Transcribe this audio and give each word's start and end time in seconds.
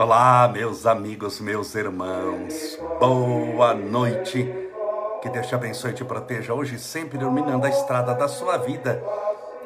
Olá, 0.00 0.48
meus 0.48 0.86
amigos, 0.86 1.40
meus 1.40 1.74
irmãos, 1.74 2.78
boa 2.98 3.74
noite. 3.74 4.50
Que 5.20 5.28
Deus 5.28 5.46
te 5.46 5.54
abençoe 5.54 5.90
e 5.90 5.94
te 5.94 6.02
proteja 6.06 6.54
hoje, 6.54 6.78
sempre 6.78 7.18
iluminando 7.18 7.66
a 7.66 7.68
estrada 7.68 8.14
da 8.14 8.26
sua 8.26 8.56
vida 8.56 9.04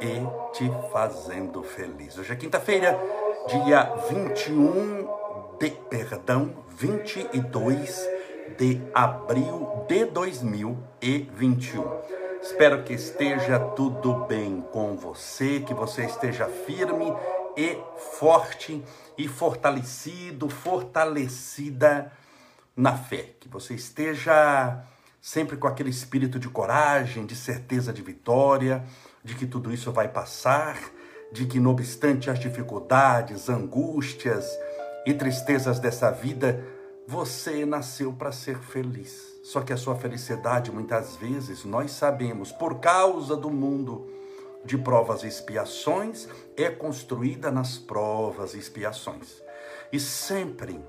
e 0.01 0.53
te 0.53 0.69
fazendo 0.91 1.63
feliz. 1.63 2.19
Hoje 2.19 2.33
é 2.33 2.35
quinta-feira, 2.35 2.99
dia 3.47 3.95
21 4.11 5.09
de, 5.61 5.71
perdão, 5.89 6.53
22 6.69 8.05
de 8.59 8.83
abril 8.93 9.85
de 9.87 10.05
2021. 10.07 11.85
Espero 12.43 12.83
que 12.83 12.95
esteja 12.95 13.61
tudo 13.61 14.27
bem 14.27 14.65
com 14.73 14.97
você, 14.97 15.61
que 15.61 15.73
você 15.73 16.05
esteja 16.05 16.47
firme 16.47 17.15
e 17.57 17.79
forte 18.19 18.83
e 19.17 19.29
fortalecido, 19.29 20.49
fortalecida 20.49 22.13
na 22.77 22.97
fé. 22.97 23.31
Que 23.39 23.49
você 23.49 23.75
esteja 23.75 24.85
sempre 25.21 25.57
com 25.57 25.67
aquele 25.67 25.91
espírito 25.91 26.39
de 26.39 26.49
coragem, 26.49 27.25
de 27.25 27.35
certeza 27.35 27.93
de 27.93 28.03
vitória, 28.03 28.85
de 29.23 29.35
que 29.35 29.47
tudo 29.47 29.73
isso 29.73 29.91
vai 29.91 30.09
passar, 30.09 30.79
de 31.33 31.47
que, 31.47 31.59
não 31.59 31.71
obstante 31.71 32.29
as 32.29 32.39
dificuldades, 32.39 33.49
angústias 33.49 34.47
e 35.07 35.15
tristezas 35.15 35.79
dessa 35.79 36.11
vida, 36.11 36.63
você 37.07 37.65
nasceu 37.65 38.13
para 38.13 38.33
ser 38.33 38.59
feliz. 38.59 39.35
Só 39.43 39.61
que 39.61 39.73
a 39.73 39.77
sua 39.77 39.95
felicidade, 39.95 40.71
muitas 40.71 41.17
vezes, 41.17 41.65
nós 41.65 41.91
sabemos, 41.93 42.51
por 42.53 42.81
causa 42.81 43.37
do 43.37 43.51
mundo, 43.51 44.09
de 44.65 44.79
provas 44.79 45.23
e 45.23 45.27
expiações 45.27 46.29
é 46.57 46.71
construída 46.71 47.51
nas 47.51 47.77
provas 47.77 48.55
e 48.55 48.59
expiações. 48.59 49.43
E 49.93 50.01
sempre 50.01 50.81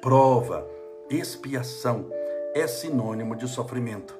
prova, 0.00 0.66
expiação 1.10 2.10
é 2.54 2.66
sinônimo 2.66 3.36
de 3.36 3.48
sofrimento. 3.48 4.18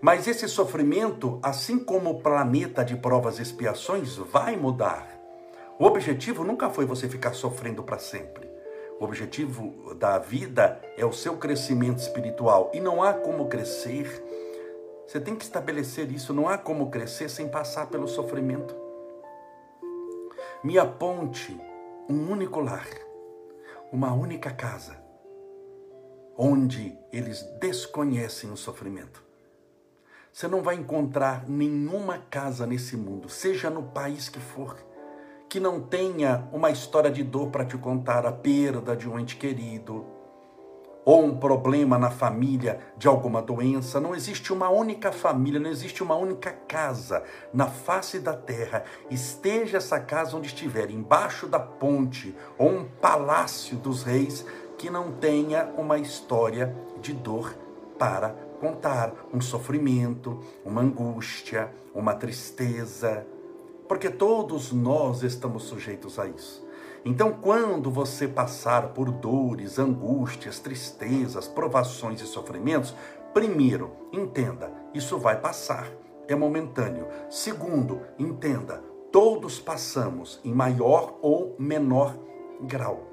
Mas 0.00 0.28
esse 0.28 0.48
sofrimento, 0.48 1.38
assim 1.42 1.78
como 1.78 2.10
o 2.10 2.20
planeta 2.20 2.84
de 2.84 2.96
provas 2.96 3.38
e 3.38 3.42
expiações, 3.42 4.16
vai 4.16 4.56
mudar. 4.56 5.18
O 5.78 5.84
objetivo 5.84 6.44
nunca 6.44 6.70
foi 6.70 6.84
você 6.84 7.08
ficar 7.08 7.34
sofrendo 7.34 7.82
para 7.82 7.98
sempre. 7.98 8.48
O 9.00 9.04
objetivo 9.04 9.94
da 9.94 10.18
vida 10.18 10.80
é 10.96 11.04
o 11.04 11.12
seu 11.12 11.36
crescimento 11.36 11.98
espiritual 11.98 12.70
e 12.74 12.80
não 12.80 13.02
há 13.02 13.12
como 13.12 13.48
crescer 13.48 14.22
você 15.08 15.18
tem 15.18 15.34
que 15.34 15.42
estabelecer 15.42 16.12
isso. 16.12 16.34
Não 16.34 16.46
há 16.46 16.58
como 16.58 16.90
crescer 16.90 17.30
sem 17.30 17.48
passar 17.48 17.86
pelo 17.86 18.06
sofrimento. 18.06 18.76
Me 20.62 20.78
aponte 20.78 21.58
um 22.10 22.30
único 22.30 22.60
lar, 22.60 22.86
uma 23.90 24.12
única 24.12 24.50
casa, 24.50 25.02
onde 26.36 26.94
eles 27.10 27.42
desconhecem 27.58 28.50
o 28.50 28.56
sofrimento. 28.56 29.24
Você 30.30 30.46
não 30.46 30.60
vai 30.60 30.74
encontrar 30.74 31.48
nenhuma 31.48 32.18
casa 32.30 32.66
nesse 32.66 32.94
mundo, 32.94 33.30
seja 33.30 33.70
no 33.70 33.84
país 33.84 34.28
que 34.28 34.38
for, 34.38 34.76
que 35.48 35.58
não 35.58 35.80
tenha 35.80 36.46
uma 36.52 36.70
história 36.70 37.10
de 37.10 37.24
dor 37.24 37.50
para 37.50 37.64
te 37.64 37.78
contar, 37.78 38.26
a 38.26 38.32
perda 38.32 38.94
de 38.94 39.08
um 39.08 39.18
ente 39.18 39.36
querido, 39.36 40.17
ou 41.08 41.24
um 41.24 41.34
problema 41.34 41.96
na 41.96 42.10
família 42.10 42.80
de 42.98 43.08
alguma 43.08 43.40
doença, 43.40 43.98
não 43.98 44.14
existe 44.14 44.52
uma 44.52 44.68
única 44.68 45.10
família, 45.10 45.58
não 45.58 45.70
existe 45.70 46.02
uma 46.02 46.14
única 46.14 46.52
casa 46.52 47.22
na 47.50 47.66
face 47.66 48.18
da 48.18 48.34
terra, 48.34 48.84
esteja 49.10 49.78
essa 49.78 49.98
casa 49.98 50.36
onde 50.36 50.48
estiver, 50.48 50.90
embaixo 50.90 51.46
da 51.46 51.58
ponte 51.58 52.36
ou 52.58 52.68
um 52.68 52.84
palácio 52.84 53.78
dos 53.78 54.02
reis, 54.02 54.44
que 54.76 54.90
não 54.90 55.10
tenha 55.12 55.72
uma 55.78 55.96
história 55.96 56.76
de 57.00 57.14
dor 57.14 57.56
para 57.98 58.36
contar, 58.60 59.14
um 59.32 59.40
sofrimento, 59.40 60.38
uma 60.62 60.82
angústia, 60.82 61.72
uma 61.94 62.12
tristeza, 62.12 63.26
porque 63.88 64.10
todos 64.10 64.72
nós 64.72 65.22
estamos 65.22 65.62
sujeitos 65.62 66.18
a 66.18 66.26
isso. 66.26 66.67
Então, 67.04 67.32
quando 67.32 67.90
você 67.90 68.26
passar 68.26 68.88
por 68.88 69.10
dores, 69.10 69.78
angústias, 69.78 70.58
tristezas, 70.58 71.46
provações 71.46 72.20
e 72.20 72.26
sofrimentos, 72.26 72.94
primeiro, 73.32 73.92
entenda, 74.12 74.72
isso 74.92 75.18
vai 75.18 75.40
passar, 75.40 75.90
é 76.26 76.34
momentâneo. 76.34 77.06
Segundo, 77.30 78.02
entenda, 78.18 78.82
todos 79.12 79.58
passamos 79.58 80.40
em 80.44 80.52
maior 80.52 81.18
ou 81.22 81.54
menor 81.58 82.16
grau. 82.60 83.06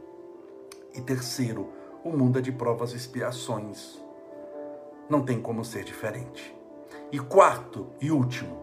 E 0.94 1.02
terceiro, 1.02 1.70
o 2.04 2.10
mundo 2.10 2.40
é 2.40 2.42
de 2.42 2.52
provas 2.52 2.94
e 2.94 2.98
expiações. 2.98 4.04
Não 5.10 5.24
tem 5.24 5.40
como 5.40 5.64
ser 5.64 5.84
diferente. 5.84 6.56
E 7.12 7.20
quarto 7.20 7.88
e 8.02 8.12
último, 8.12 8.58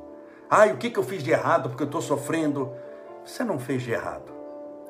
ai, 0.51 0.73
o 0.73 0.77
que, 0.77 0.91
que 0.91 0.99
eu 0.99 1.05
fiz 1.05 1.23
de 1.23 1.31
errado 1.31 1.69
porque 1.69 1.85
eu 1.85 1.87
estou 1.87 2.03
sofrendo? 2.03 2.73
Você 3.25 3.45
não 3.45 3.59
fez 3.59 3.83
de 3.83 3.93
errado. 3.93 4.42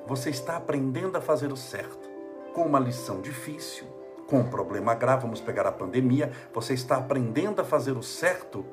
Você 0.06 0.30
está 0.30 0.56
aprendendo 0.56 1.16
a 1.16 1.20
fazer 1.20 1.52
o 1.52 1.56
certo. 1.56 2.10
Com 2.52 2.62
uma 2.62 2.78
lição 2.78 3.20
difícil, 3.20 3.86
com 4.26 4.40
um 4.40 4.50
problema 4.50 4.94
grave, 4.94 5.22
vamos 5.22 5.40
pegar 5.40 5.66
a 5.66 5.72
pandemia, 5.72 6.32
você 6.52 6.74
está 6.74 6.96
aprendendo 6.96 7.60
a 7.60 7.64
fazer 7.64 7.92
o 7.92 8.02
certo 8.02 8.64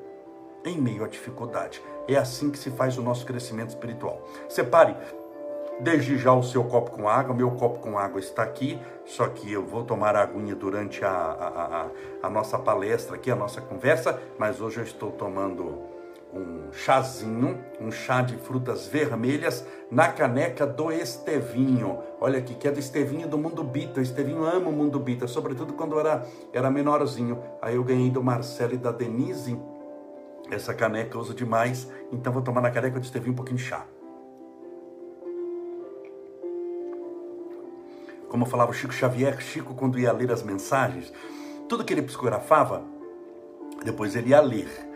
em 0.64 0.78
meio 0.78 1.04
à 1.04 1.08
dificuldade. 1.08 1.82
É 2.08 2.16
assim 2.16 2.50
que 2.50 2.58
se 2.58 2.70
faz 2.70 2.98
o 2.98 3.02
nosso 3.02 3.24
crescimento 3.24 3.70
espiritual. 3.70 4.22
Separe 4.48 4.96
desde 5.80 6.18
já 6.18 6.32
o 6.32 6.42
seu 6.42 6.64
copo 6.64 6.90
com 6.90 7.08
água. 7.08 7.34
Meu 7.34 7.50
copo 7.52 7.78
com 7.78 7.98
água 7.98 8.20
está 8.20 8.42
aqui, 8.42 8.78
só 9.04 9.26
que 9.28 9.50
eu 9.50 9.64
vou 9.64 9.84
tomar 9.84 10.14
a 10.14 10.22
aguinha 10.22 10.54
durante 10.54 11.04
a, 11.04 11.10
a, 11.10 11.82
a, 11.82 11.86
a 12.22 12.30
nossa 12.30 12.58
palestra 12.58 13.16
aqui, 13.16 13.30
a 13.30 13.36
nossa 13.36 13.60
conversa, 13.60 14.20
mas 14.38 14.60
hoje 14.60 14.78
eu 14.78 14.84
estou 14.84 15.10
tomando 15.10 15.89
um 16.32 16.72
chazinho, 16.72 17.58
um 17.80 17.90
chá 17.90 18.22
de 18.22 18.36
frutas 18.36 18.86
vermelhas 18.86 19.66
na 19.90 20.08
caneca 20.08 20.66
do 20.66 20.92
Estevinho. 20.92 21.98
Olha 22.20 22.38
aqui, 22.38 22.54
que 22.54 22.68
é 22.68 22.70
do 22.70 22.78
Estevinho 22.78 23.28
do 23.28 23.36
Mundo 23.36 23.64
Bita. 23.64 24.00
O 24.00 24.02
Estevinho 24.02 24.44
ama 24.44 24.68
o 24.68 24.72
Mundo 24.72 25.00
Bita, 25.00 25.26
sobretudo 25.26 25.72
quando 25.72 25.98
era, 25.98 26.26
era 26.52 26.70
menorzinho. 26.70 27.42
Aí 27.60 27.74
eu 27.74 27.84
ganhei 27.84 28.10
do 28.10 28.22
Marcelo 28.22 28.74
e 28.74 28.78
da 28.78 28.92
Denise. 28.92 29.60
Essa 30.50 30.74
caneca 30.74 31.16
eu 31.16 31.20
uso 31.20 31.34
demais, 31.34 31.88
então 32.12 32.32
vou 32.32 32.42
tomar 32.42 32.60
na 32.60 32.70
caneca 32.70 32.98
do 32.98 33.04
Estevinho 33.04 33.32
um 33.32 33.36
pouquinho 33.36 33.58
de 33.58 33.64
chá. 33.64 33.86
Como 38.28 38.46
falava 38.46 38.70
o 38.70 38.74
Chico 38.74 38.92
Xavier, 38.92 39.40
Chico 39.40 39.74
quando 39.74 39.98
ia 39.98 40.12
ler 40.12 40.30
as 40.30 40.42
mensagens, 40.42 41.12
tudo 41.68 41.84
que 41.84 41.92
ele 41.92 42.02
psicografava, 42.02 42.84
depois 43.84 44.14
ele 44.14 44.30
ia 44.30 44.40
ler 44.40 44.89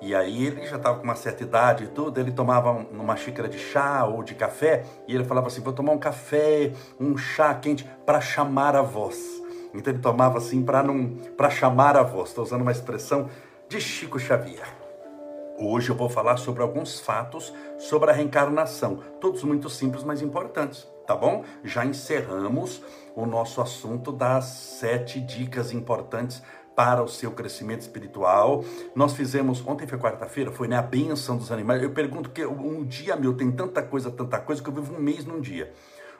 e 0.00 0.14
aí 0.14 0.46
ele 0.46 0.64
já 0.66 0.76
estava 0.76 0.98
com 0.98 1.04
uma 1.04 1.16
certa 1.16 1.42
idade 1.42 1.84
e 1.84 1.86
tudo, 1.88 2.20
ele 2.20 2.30
tomava 2.30 2.70
uma 2.70 3.16
xícara 3.16 3.48
de 3.48 3.58
chá 3.58 4.04
ou 4.04 4.22
de 4.22 4.34
café 4.34 4.84
e 5.08 5.14
ele 5.14 5.24
falava 5.24 5.48
assim: 5.48 5.60
vou 5.60 5.72
tomar 5.72 5.92
um 5.92 5.98
café, 5.98 6.72
um 7.00 7.16
chá 7.16 7.52
quente 7.54 7.84
para 8.06 8.20
chamar 8.20 8.76
a 8.76 8.82
voz. 8.82 9.18
Então 9.74 9.92
ele 9.92 10.00
tomava 10.00 10.38
assim 10.38 10.62
para 10.62 10.82
não 10.82 11.16
para 11.36 11.50
chamar 11.50 11.96
a 11.96 12.02
voz. 12.02 12.28
Estou 12.28 12.44
usando 12.44 12.62
uma 12.62 12.72
expressão 12.72 13.28
de 13.68 13.80
Chico 13.80 14.18
Xavier. 14.18 14.66
Hoje 15.60 15.90
eu 15.90 15.96
vou 15.96 16.08
falar 16.08 16.36
sobre 16.36 16.62
alguns 16.62 17.00
fatos 17.00 17.52
sobre 17.78 18.10
a 18.10 18.14
reencarnação, 18.14 19.00
todos 19.20 19.42
muito 19.42 19.68
simples, 19.68 20.04
mas 20.04 20.22
importantes, 20.22 20.86
tá 21.04 21.16
bom? 21.16 21.42
Já 21.64 21.84
encerramos 21.84 22.80
o 23.16 23.26
nosso 23.26 23.60
assunto 23.60 24.12
das 24.12 24.44
sete 24.44 25.20
dicas 25.20 25.72
importantes 25.72 26.40
para 26.78 27.02
o 27.02 27.08
seu 27.08 27.32
crescimento 27.32 27.80
espiritual. 27.80 28.64
Nós 28.94 29.12
fizemos, 29.12 29.66
ontem 29.66 29.84
foi 29.84 29.98
quarta-feira, 29.98 30.52
foi 30.52 30.68
né, 30.68 30.76
a 30.76 30.82
benção 30.82 31.36
dos 31.36 31.50
animais. 31.50 31.82
Eu 31.82 31.90
pergunto 31.90 32.30
que 32.30 32.46
um 32.46 32.84
dia 32.84 33.16
meu 33.16 33.34
tem 33.34 33.50
tanta 33.50 33.82
coisa, 33.82 34.12
tanta 34.12 34.38
coisa, 34.38 34.62
que 34.62 34.68
eu 34.68 34.72
vivo 34.72 34.94
um 34.94 35.00
mês 35.00 35.24
num 35.24 35.40
dia. 35.40 35.72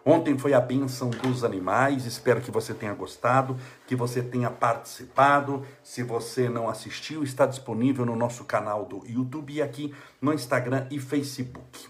Ontem 0.05 0.37
foi 0.37 0.55
a 0.55 0.61
benção 0.61 1.11
dos 1.11 1.45
animais, 1.45 2.07
espero 2.07 2.41
que 2.41 2.51
você 2.51 2.75
tenha 2.75 2.93
gostado, 2.93 3.57
que 3.87 3.95
você 3.95 4.21
tenha 4.21 4.51
participado. 4.51 5.65
Se 5.81 6.03
você 6.03 6.49
não 6.49 6.69
assistiu, 6.69 7.23
está 7.23 7.47
disponível 7.47 8.05
no 8.05 8.17
nosso 8.17 8.43
canal 8.43 8.85
do 8.85 9.05
YouTube 9.07 9.53
e 9.53 9.63
aqui 9.63 9.95
no 10.21 10.33
Instagram 10.33 10.89
e 10.91 10.99
Facebook. 10.99 11.87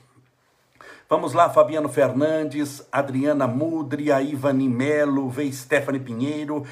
Vamos 1.11 1.33
lá, 1.33 1.49
Fabiano 1.49 1.89
Fernandes, 1.89 2.87
Adriana 2.93 3.47
Mudri, 3.47 4.13
a 4.13 4.21
Ivani 4.21 4.69
Melo, 4.69 5.31
V. 5.31 5.51
Stephanie 5.51 5.99
Pinheiro, 5.99 6.67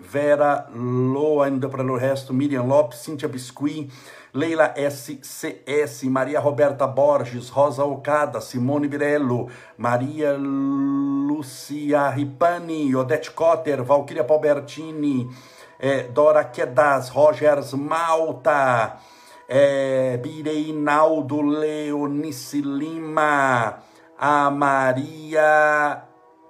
Vera 0.00 0.66
Lô, 0.74 1.42
ainda 1.42 1.68
para 1.68 1.82
o 1.82 1.96
resto, 1.96 2.32
Miriam 2.32 2.62
Lopes, 2.62 3.00
Cíntia 3.00 3.28
Biscuit, 3.28 3.90
Leila 4.32 4.74
SCS, 4.76 6.04
Maria 6.04 6.40
Roberta 6.40 6.86
Borges, 6.86 7.50
Rosa 7.50 7.84
Ocada, 7.84 8.40
Simone 8.40 8.88
Birello, 8.88 9.48
Maria 9.76 10.36
Lucia 10.38 12.08
Ripani, 12.08 12.96
Odete 12.96 13.30
Cotter, 13.30 13.84
Valquíria 13.84 14.24
Palbertini, 14.24 15.28
é, 15.78 16.04
Dora 16.04 16.42
Quedas, 16.44 17.10
Rogers 17.10 17.74
Malta, 17.74 18.96
é, 19.46 20.16
Bireinaldo 20.16 21.42
Leonice 21.42 22.62
Lima, 22.62 23.80
a 24.18 24.50
Maria 24.50 26.03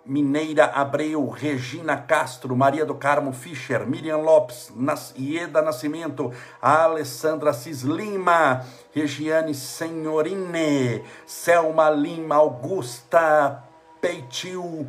Mineira 0.07 0.67
Abreu, 0.67 1.29
Regina 1.29 1.97
Castro, 1.97 2.55
Maria 2.55 2.85
do 2.85 2.95
Carmo 2.95 3.33
Fischer, 3.33 3.87
Miriam 3.87 4.19
Lopes, 4.19 4.71
Nas, 4.77 5.15
Ieda 5.17 5.63
Nascimento, 5.63 6.31
Alessandra 6.61 7.55
Cis 7.55 7.83
Lima, 7.83 8.65
Regiane 8.95 9.55
Senhorine, 9.55 11.03
Selma 11.27 11.89
Lima, 11.89 12.37
Augusta 12.37 13.65
Peitil, 14.01 14.87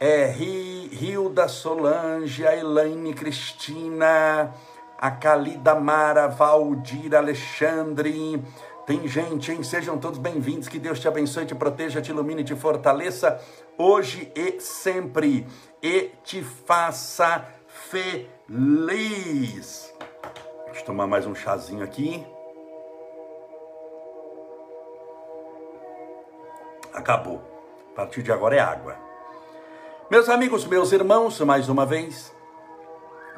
é, 0.00 0.34
Hilda 0.36 1.46
Solange, 1.46 2.42
Elaine 2.42 3.14
Cristina, 3.14 4.52
a 4.98 5.74
Mara, 5.80 6.26
Valdir 6.26 7.14
Alexandre, 7.14 8.42
tem 8.86 9.06
gente, 9.08 9.50
hein? 9.50 9.62
Sejam 9.64 9.98
todos 9.98 10.18
bem-vindos. 10.18 10.68
Que 10.68 10.78
Deus 10.78 11.00
te 11.00 11.08
abençoe, 11.08 11.44
te 11.44 11.54
proteja, 11.54 12.00
te 12.00 12.12
ilumine, 12.12 12.44
te 12.44 12.54
fortaleça 12.54 13.40
hoje 13.76 14.32
e 14.34 14.60
sempre 14.60 15.44
e 15.82 16.12
te 16.22 16.42
faça 16.42 17.44
feliz. 17.66 18.46
Deixa 20.66 20.80
eu 20.80 20.84
tomar 20.86 21.08
mais 21.08 21.26
um 21.26 21.34
chazinho 21.34 21.82
aqui. 21.82 22.24
Acabou. 26.94 27.42
A 27.92 27.96
partir 27.96 28.22
de 28.22 28.30
agora 28.30 28.54
é 28.54 28.60
água. 28.60 28.96
Meus 30.08 30.28
amigos, 30.28 30.64
meus 30.64 30.92
irmãos, 30.92 31.40
mais 31.40 31.68
uma 31.68 31.84
vez, 31.84 32.32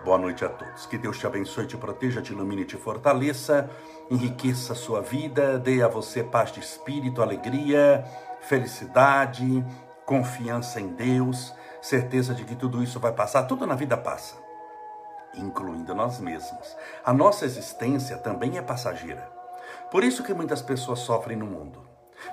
Boa 0.04 0.16
noite 0.16 0.44
a 0.44 0.48
todos. 0.48 0.86
Que 0.86 0.96
Deus 0.96 1.18
te 1.18 1.26
abençoe, 1.26 1.66
te 1.66 1.76
proteja, 1.76 2.22
te 2.22 2.32
ilumine, 2.32 2.64
te 2.64 2.76
fortaleça, 2.76 3.68
enriqueça 4.10 4.72
a 4.72 4.76
sua 4.76 5.00
vida, 5.00 5.58
dê 5.58 5.82
a 5.82 5.88
você 5.88 6.22
paz 6.22 6.50
de 6.52 6.60
espírito, 6.60 7.22
alegria, 7.22 8.04
felicidade, 8.40 9.64
confiança 10.06 10.80
em 10.80 10.88
Deus, 10.88 11.54
certeza 11.82 12.34
de 12.34 12.44
que 12.44 12.56
tudo 12.56 12.82
isso 12.82 12.98
vai 12.98 13.12
passar, 13.12 13.44
tudo 13.44 13.66
na 13.66 13.74
vida 13.74 13.96
passa, 13.96 14.36
incluindo 15.34 15.94
nós 15.94 16.20
mesmos. 16.20 16.76
A 17.04 17.12
nossa 17.12 17.44
existência 17.44 18.16
também 18.16 18.56
é 18.56 18.62
passageira. 18.62 19.30
Por 19.90 20.02
isso 20.02 20.22
que 20.22 20.34
muitas 20.34 20.62
pessoas 20.62 21.00
sofrem 21.00 21.36
no 21.36 21.46
mundo. 21.46 21.86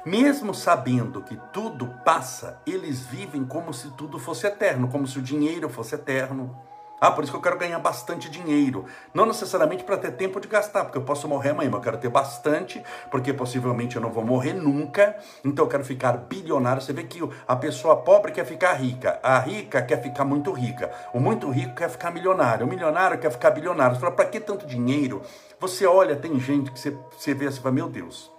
Mesmo 0.05 0.53
sabendo 0.53 1.21
que 1.21 1.39
tudo 1.53 1.87
passa, 2.03 2.61
eles 2.65 3.05
vivem 3.05 3.45
como 3.45 3.73
se 3.73 3.91
tudo 3.91 4.17
fosse 4.17 4.47
eterno, 4.47 4.87
como 4.87 5.05
se 5.05 5.19
o 5.19 5.21
dinheiro 5.21 5.69
fosse 5.69 5.95
eterno, 5.95 6.57
ah, 6.99 7.11
por 7.11 7.23
isso 7.23 7.33
que 7.33 7.37
eu 7.37 7.41
quero 7.41 7.57
ganhar 7.57 7.77
bastante 7.79 8.29
dinheiro. 8.29 8.85
Não 9.13 9.25
necessariamente 9.25 9.83
para 9.83 9.97
ter 9.97 10.11
tempo 10.11 10.39
de 10.39 10.47
gastar, 10.47 10.85
porque 10.85 10.97
eu 10.97 11.03
posso 11.03 11.27
morrer 11.27 11.49
amanhã, 11.49 11.69
mas 11.69 11.79
eu 11.79 11.83
quero 11.83 11.97
ter 11.97 12.09
bastante, 12.09 12.81
porque 13.11 13.33
possivelmente 13.33 13.97
eu 13.97 14.01
não 14.01 14.09
vou 14.11 14.23
morrer 14.23 14.53
nunca. 14.53 15.17
Então 15.43 15.65
eu 15.65 15.69
quero 15.69 15.83
ficar 15.83 16.13
bilionário. 16.13 16.81
Você 16.81 16.93
vê 16.93 17.03
que 17.03 17.19
a 17.47 17.55
pessoa 17.55 17.97
pobre 17.97 18.31
quer 18.31 18.45
ficar 18.45 18.73
rica, 18.73 19.19
a 19.21 19.37
rica 19.39 19.81
quer 19.81 20.01
ficar 20.01 20.23
muito 20.23 20.51
rica, 20.51 20.89
o 21.13 21.19
muito 21.19 21.49
rico 21.49 21.75
quer 21.75 21.89
ficar 21.89 22.11
milionário, 22.11 22.65
o 22.65 22.69
milionário 22.69 23.17
quer 23.17 23.31
ficar 23.31 23.51
bilionário. 23.51 23.95
Você 23.95 24.01
fala, 24.01 24.13
para 24.13 24.25
que 24.25 24.39
tanto 24.39 24.65
dinheiro? 24.65 25.21
Você 25.59 25.85
olha, 25.85 26.15
tem 26.15 26.39
gente 26.39 26.71
que 26.71 26.79
você, 26.79 26.97
você 27.17 27.33
vê 27.33 27.47
assim, 27.47 27.61
fala, 27.61 27.75
meu 27.75 27.89
Deus, 27.89 28.31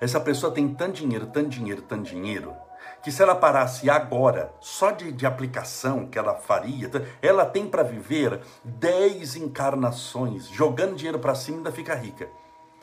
essa 0.00 0.20
pessoa 0.20 0.52
tem 0.52 0.68
tanto 0.68 0.92
dinheiro, 0.92 1.26
tanto 1.26 1.48
dinheiro, 1.48 1.82
tanto 1.82 2.02
dinheiro 2.02 2.54
que 3.08 3.12
se 3.12 3.22
ela 3.22 3.34
parasse 3.34 3.88
agora, 3.88 4.52
só 4.60 4.90
de, 4.90 5.10
de 5.10 5.24
aplicação 5.24 6.04
que 6.04 6.18
ela 6.18 6.34
faria, 6.34 6.90
ela 7.22 7.46
tem 7.46 7.66
para 7.66 7.82
viver 7.82 8.38
10 8.62 9.36
encarnações, 9.36 10.46
jogando 10.48 10.94
dinheiro 10.94 11.18
para 11.18 11.34
cima 11.34 11.56
ainda 11.56 11.72
fica 11.72 11.94
rica. 11.94 12.28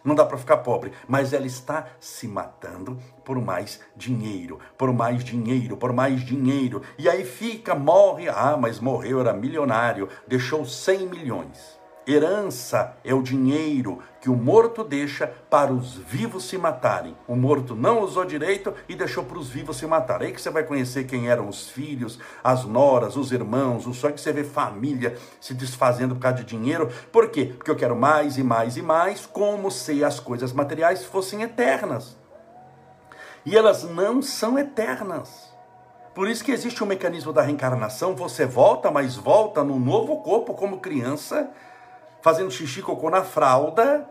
Não 0.04 0.16
dá 0.16 0.25
para 0.25 0.39
ficar 0.39 0.57
pobre, 0.57 0.92
mas 1.07 1.31
ela 1.31 1.45
está 1.45 1.86
se 2.00 2.27
matando 2.27 2.98
por 3.24 3.39
mais 3.39 3.80
dinheiro, 3.95 4.57
por 4.75 4.92
mais 4.92 5.24
dinheiro, 5.24 5.77
por 5.77 5.94
mais 5.94 6.22
dinheiro. 6.22 6.81
E 6.98 7.07
aí 7.07 7.24
fica, 7.24 7.75
morre, 7.75 8.27
ah, 8.27 8.57
mas 8.60 8.80
morreu, 8.80 9.19
era 9.19 9.31
milionário, 9.31 10.10
deixou 10.27 10.66
100 10.66 11.06
milhões. 11.06 11.80
Herança 12.07 12.96
é 13.04 13.16
o 13.16 13.22
dinheiro 13.24 13.98
que 14.22 14.30
o 14.30 14.36
morto 14.36 14.84
deixa 14.84 15.25
para 15.50 15.74
os 15.74 15.96
vivos 15.96 16.44
se 16.44 16.56
matarem. 16.56 17.18
O 17.28 17.36
morto 17.36 17.75
não 17.75 18.02
usou 18.02 18.24
direito 18.24 18.72
e 18.88 18.96
deixou 18.96 19.24
para 19.24 19.40
os 19.40 19.50
vivos 19.50 19.78
se 19.78 19.88
matarem. 19.88 20.28
Aí 20.28 20.34
que 20.34 20.40
você 20.40 20.52
vai 20.52 20.63
conhecer 20.63 21.06
quem 21.06 21.30
eram 21.30 21.50
os 21.50 21.68
filhos, 21.68 22.19
as 22.44 22.63
noras, 22.63 23.16
os 23.16 23.31
irmãos, 23.31 23.88
o 23.88 23.94
só 23.94 24.12
que 24.12 24.22
você 24.22 24.31
vê 24.31 24.44
família 24.44 25.18
se 25.42 25.56
desfazendo 25.56 26.13
por 26.13 26.22
causa 26.22 26.38
de 26.38 26.44
dinheiro. 26.44 26.92
Por 27.12 27.30
quê? 27.30 27.54
Porque 27.57 27.72
eu 27.72 27.75
quero 27.75 27.96
mais 27.96 28.38
e 28.38 28.44
mais 28.44 28.78
e 28.78 28.84
mais, 28.84 29.25
como 29.25 29.72
se 29.72 30.04
as 30.04 30.19
coisas 30.19 30.54
materiais 30.54 31.04
fossem 31.04 31.42
eternas. 31.42 32.16
E 33.44 33.58
elas 33.58 33.84
não 33.84 34.22
são 34.22 34.60
eternas. 34.60 35.56
Por 36.13 36.30
isso 36.30 36.46
que 36.46 36.51
existe 36.51 36.81
o 36.81 36.86
um 36.86 36.90
mecanismo 36.90 37.34
da 37.34 37.42
reencarnação, 37.42 38.16
você 38.16 38.46
volta, 38.46 38.90
mas 38.90 39.16
volta 39.16 39.63
no 39.63 39.78
novo 39.78 40.22
corpo 40.22 40.54
como 40.54 40.80
criança, 40.80 41.51
fazendo 42.25 42.50
xixi 42.50 42.81
cocô 42.81 43.12
na 43.12 43.24
fralda, 43.24 44.10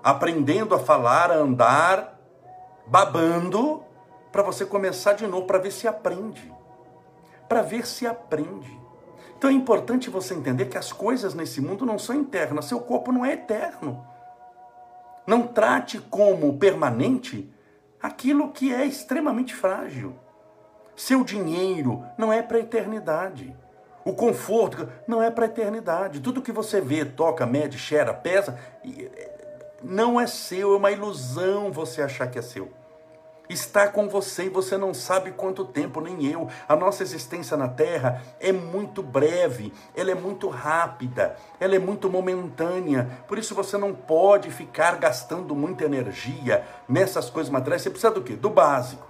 aprendendo 0.00 0.76
a 0.76 0.78
falar, 0.78 1.28
a 1.28 1.34
andar, 1.34 2.20
babando, 2.86 3.82
para 4.30 4.44
você 4.44 4.64
começar 4.64 5.14
de 5.14 5.26
novo, 5.26 5.44
para 5.44 5.58
ver 5.58 5.72
se 5.72 5.88
aprende. 5.88 6.54
Para 7.48 7.62
ver 7.62 7.84
se 7.84 8.06
aprende. 8.06 8.80
Então 9.36 9.50
é 9.50 9.52
importante 9.52 10.08
você 10.08 10.34
entender 10.34 10.66
que 10.66 10.78
as 10.78 10.92
coisas 10.92 11.34
nesse 11.34 11.60
mundo 11.60 11.84
não 11.84 11.98
são 11.98 12.14
internas, 12.14 12.66
seu 12.66 12.78
corpo 12.78 13.10
não 13.10 13.26
é 13.26 13.32
eterno. 13.32 14.06
Não 15.26 15.48
trate 15.48 15.98
como 15.98 16.58
permanente 16.58 17.52
aquilo 18.00 18.52
que 18.52 18.72
é 18.72 18.86
extremamente 18.86 19.52
frágil. 19.52 20.14
Seu 20.94 21.24
dinheiro 21.24 22.04
não 22.16 22.32
é 22.32 22.40
para 22.40 22.58
a 22.58 22.60
eternidade. 22.60 23.52
O 24.08 24.14
conforto 24.14 24.88
não 25.06 25.22
é 25.22 25.30
para 25.30 25.44
a 25.44 25.48
eternidade. 25.48 26.20
Tudo 26.20 26.40
que 26.40 26.50
você 26.50 26.80
vê, 26.80 27.04
toca, 27.04 27.44
mede, 27.44 27.78
cheira, 27.78 28.14
pesa, 28.14 28.58
não 29.82 30.18
é 30.18 30.26
seu, 30.26 30.72
é 30.72 30.76
uma 30.78 30.90
ilusão 30.90 31.70
você 31.70 32.00
achar 32.00 32.26
que 32.26 32.38
é 32.38 32.42
seu. 32.42 32.72
Está 33.50 33.86
com 33.86 34.08
você 34.08 34.44
e 34.44 34.48
você 34.48 34.78
não 34.78 34.94
sabe 34.94 35.32
quanto 35.32 35.62
tempo, 35.62 36.00
nem 36.00 36.24
eu. 36.24 36.48
A 36.66 36.74
nossa 36.74 37.02
existência 37.02 37.54
na 37.54 37.68
Terra 37.68 38.22
é 38.40 38.50
muito 38.50 39.02
breve, 39.02 39.74
ela 39.94 40.10
é 40.10 40.14
muito 40.14 40.48
rápida, 40.48 41.36
ela 41.60 41.76
é 41.76 41.78
muito 41.78 42.08
momentânea. 42.08 43.10
Por 43.28 43.36
isso 43.36 43.54
você 43.54 43.76
não 43.76 43.92
pode 43.92 44.50
ficar 44.50 44.96
gastando 44.96 45.54
muita 45.54 45.84
energia 45.84 46.64
nessas 46.88 47.28
coisas 47.28 47.52
materiais. 47.52 47.82
Você 47.82 47.90
precisa 47.90 48.10
do 48.10 48.22
quê? 48.22 48.36
Do 48.36 48.48
básico 48.48 49.07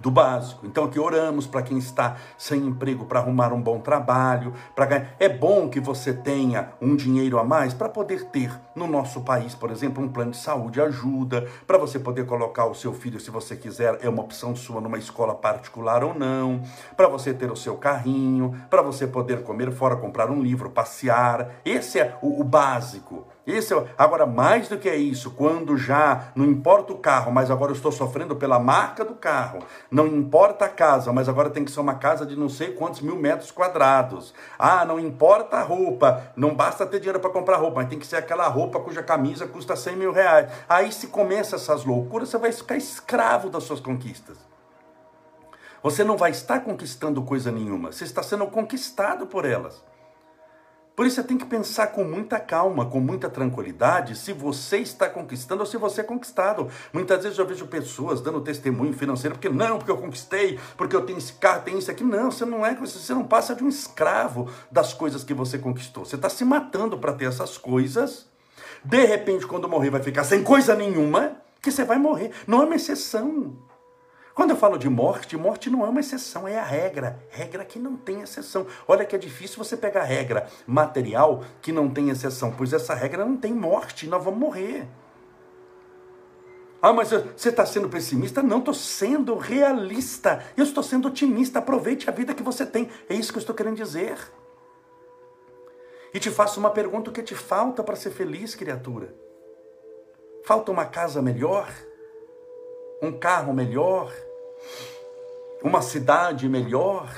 do 0.00 0.10
básico. 0.10 0.66
Então 0.66 0.84
aqui 0.84 0.98
oramos 0.98 1.46
para 1.46 1.62
quem 1.62 1.78
está 1.78 2.16
sem 2.36 2.60
emprego 2.66 3.04
para 3.04 3.20
arrumar 3.20 3.52
um 3.52 3.60
bom 3.60 3.80
trabalho, 3.80 4.52
para 4.74 4.86
ganhar. 4.86 5.16
É 5.18 5.28
bom 5.28 5.68
que 5.68 5.80
você 5.80 6.12
tenha 6.12 6.72
um 6.80 6.94
dinheiro 6.94 7.38
a 7.38 7.44
mais 7.44 7.74
para 7.74 7.88
poder 7.88 8.24
ter 8.26 8.50
no 8.74 8.86
nosso 8.86 9.22
país, 9.22 9.54
por 9.54 9.70
exemplo, 9.70 10.02
um 10.02 10.08
plano 10.08 10.32
de 10.32 10.36
saúde 10.36 10.80
ajuda, 10.80 11.46
para 11.66 11.78
você 11.78 11.98
poder 11.98 12.26
colocar 12.26 12.66
o 12.66 12.74
seu 12.74 12.92
filho, 12.92 13.18
se 13.18 13.30
você 13.30 13.56
quiser, 13.56 13.98
é 14.02 14.08
uma 14.08 14.22
opção 14.22 14.54
sua 14.54 14.80
numa 14.80 14.98
escola 14.98 15.34
particular 15.34 16.04
ou 16.04 16.14
não, 16.14 16.62
para 16.96 17.08
você 17.08 17.32
ter 17.32 17.50
o 17.50 17.56
seu 17.56 17.76
carrinho, 17.76 18.54
para 18.68 18.82
você 18.82 19.06
poder 19.06 19.42
comer 19.42 19.72
fora, 19.72 19.96
comprar 19.96 20.30
um 20.30 20.42
livro, 20.42 20.70
passear. 20.70 21.50
Esse 21.64 21.98
é 21.98 22.18
o, 22.20 22.40
o 22.40 22.44
básico. 22.44 23.24
Esse 23.46 23.72
é, 23.72 23.84
agora, 23.96 24.26
mais 24.26 24.68
do 24.68 24.76
que 24.76 24.92
isso, 24.92 25.30
quando 25.30 25.76
já 25.76 26.32
não 26.34 26.44
importa 26.44 26.92
o 26.92 26.98
carro, 26.98 27.30
mas 27.30 27.48
agora 27.48 27.70
eu 27.70 27.76
estou 27.76 27.92
sofrendo 27.92 28.34
pela 28.34 28.58
marca 28.58 29.04
do 29.04 29.14
carro, 29.14 29.60
não 29.88 30.08
importa 30.08 30.64
a 30.64 30.68
casa, 30.68 31.12
mas 31.12 31.28
agora 31.28 31.48
tem 31.48 31.64
que 31.64 31.70
ser 31.70 31.78
uma 31.78 31.94
casa 31.94 32.26
de 32.26 32.34
não 32.34 32.48
sei 32.48 32.72
quantos 32.72 33.00
mil 33.00 33.14
metros 33.14 33.52
quadrados. 33.52 34.34
Ah, 34.58 34.84
não 34.84 34.98
importa 34.98 35.58
a 35.58 35.62
roupa, 35.62 36.32
não 36.34 36.56
basta 36.56 36.84
ter 36.84 36.98
dinheiro 36.98 37.20
para 37.20 37.30
comprar 37.30 37.58
roupa, 37.58 37.82
mas 37.82 37.88
tem 37.88 38.00
que 38.00 38.06
ser 38.06 38.16
aquela 38.16 38.48
roupa 38.48 38.80
cuja 38.80 39.00
camisa 39.00 39.46
custa 39.46 39.76
100 39.76 39.96
mil 39.96 40.10
reais. 40.10 40.50
Aí 40.68 40.90
se 40.90 41.06
começa 41.06 41.54
essas 41.54 41.84
loucuras, 41.84 42.28
você 42.28 42.38
vai 42.38 42.50
ficar 42.50 42.76
escravo 42.76 43.48
das 43.48 43.62
suas 43.62 43.78
conquistas. 43.78 44.38
Você 45.84 46.02
não 46.02 46.16
vai 46.16 46.32
estar 46.32 46.60
conquistando 46.64 47.22
coisa 47.22 47.52
nenhuma, 47.52 47.92
você 47.92 48.02
está 48.02 48.24
sendo 48.24 48.48
conquistado 48.48 49.24
por 49.24 49.44
elas. 49.44 49.84
Por 50.96 51.06
isso 51.06 51.16
você 51.16 51.22
tem 51.22 51.36
que 51.36 51.44
pensar 51.44 51.88
com 51.88 52.02
muita 52.04 52.40
calma, 52.40 52.86
com 52.86 52.98
muita 52.98 53.28
tranquilidade, 53.28 54.16
se 54.16 54.32
você 54.32 54.78
está 54.78 55.10
conquistando 55.10 55.60
ou 55.60 55.66
se 55.66 55.76
você 55.76 56.00
é 56.00 56.04
conquistado. 56.04 56.68
Muitas 56.90 57.22
vezes 57.22 57.38
eu 57.38 57.46
vejo 57.46 57.66
pessoas 57.66 58.22
dando 58.22 58.40
testemunho 58.40 58.94
financeiro, 58.94 59.34
porque 59.34 59.50
não, 59.50 59.76
porque 59.76 59.90
eu 59.90 59.98
conquistei, 59.98 60.58
porque 60.74 60.96
eu 60.96 61.02
tenho 61.02 61.18
esse 61.18 61.34
carro, 61.34 61.64
tenho 61.64 61.78
isso 61.78 61.90
aqui. 61.90 62.02
Não, 62.02 62.30
você 62.30 62.46
não 62.46 62.64
é, 62.64 62.74
você 62.74 63.12
não 63.12 63.24
passa 63.24 63.54
de 63.54 63.62
um 63.62 63.68
escravo 63.68 64.50
das 64.72 64.94
coisas 64.94 65.22
que 65.22 65.34
você 65.34 65.58
conquistou. 65.58 66.06
Você 66.06 66.16
está 66.16 66.30
se 66.30 66.46
matando 66.46 66.96
para 66.96 67.12
ter 67.12 67.26
essas 67.26 67.58
coisas. 67.58 68.26
De 68.82 69.04
repente, 69.04 69.46
quando 69.46 69.68
morrer, 69.68 69.90
vai 69.90 70.02
ficar 70.02 70.24
sem 70.24 70.42
coisa 70.42 70.74
nenhuma, 70.74 71.36
que 71.60 71.70
você 71.70 71.84
vai 71.84 71.98
morrer. 71.98 72.30
Não 72.46 72.62
é 72.62 72.64
uma 72.64 72.76
exceção. 72.76 73.54
Quando 74.36 74.50
eu 74.50 74.56
falo 74.56 74.76
de 74.76 74.86
morte, 74.86 75.34
morte 75.34 75.70
não 75.70 75.82
é 75.82 75.88
uma 75.88 76.00
exceção, 76.00 76.46
é 76.46 76.58
a 76.58 76.62
regra. 76.62 77.18
Regra 77.30 77.64
que 77.64 77.78
não 77.78 77.96
tem 77.96 78.20
exceção. 78.20 78.66
Olha 78.86 79.02
que 79.06 79.16
é 79.16 79.18
difícil 79.18 79.56
você 79.56 79.78
pegar 79.78 80.02
regra 80.02 80.46
material 80.66 81.42
que 81.62 81.72
não 81.72 81.88
tem 81.88 82.10
exceção, 82.10 82.52
pois 82.52 82.74
essa 82.74 82.92
regra 82.92 83.24
não 83.24 83.38
tem 83.38 83.54
morte, 83.54 84.06
nós 84.06 84.22
vamos 84.22 84.38
morrer. 84.38 84.86
Ah, 86.82 86.92
mas 86.92 87.12
você 87.12 87.48
está 87.48 87.64
sendo 87.64 87.88
pessimista? 87.88 88.42
Não, 88.42 88.58
estou 88.58 88.74
sendo 88.74 89.38
realista. 89.38 90.44
Eu 90.54 90.64
estou 90.64 90.82
sendo 90.82 91.08
otimista. 91.08 91.58
Aproveite 91.58 92.10
a 92.10 92.12
vida 92.12 92.34
que 92.34 92.42
você 92.42 92.66
tem. 92.66 92.90
É 93.08 93.14
isso 93.14 93.32
que 93.32 93.38
eu 93.38 93.40
estou 93.40 93.56
querendo 93.56 93.76
dizer. 93.76 94.18
E 96.12 96.20
te 96.20 96.30
faço 96.30 96.60
uma 96.60 96.68
pergunta: 96.68 97.08
o 97.08 97.12
que 97.12 97.22
te 97.22 97.34
falta 97.34 97.82
para 97.82 97.96
ser 97.96 98.10
feliz, 98.10 98.54
criatura? 98.54 99.14
Falta 100.44 100.70
uma 100.70 100.84
casa 100.84 101.22
melhor? 101.22 101.72
Um 103.02 103.18
carro 103.18 103.54
melhor? 103.54 104.25
Uma 105.62 105.82
cidade 105.82 106.48
melhor? 106.48 107.08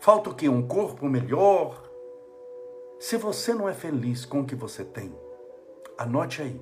Falta 0.00 0.30
o 0.30 0.34
que? 0.34 0.48
Um 0.48 0.66
corpo 0.66 1.08
melhor? 1.08 1.82
Se 2.98 3.16
você 3.16 3.54
não 3.54 3.68
é 3.68 3.72
feliz 3.72 4.24
com 4.24 4.40
o 4.40 4.44
que 4.44 4.54
você 4.54 4.84
tem, 4.84 5.14
anote 5.96 6.42
aí. 6.42 6.60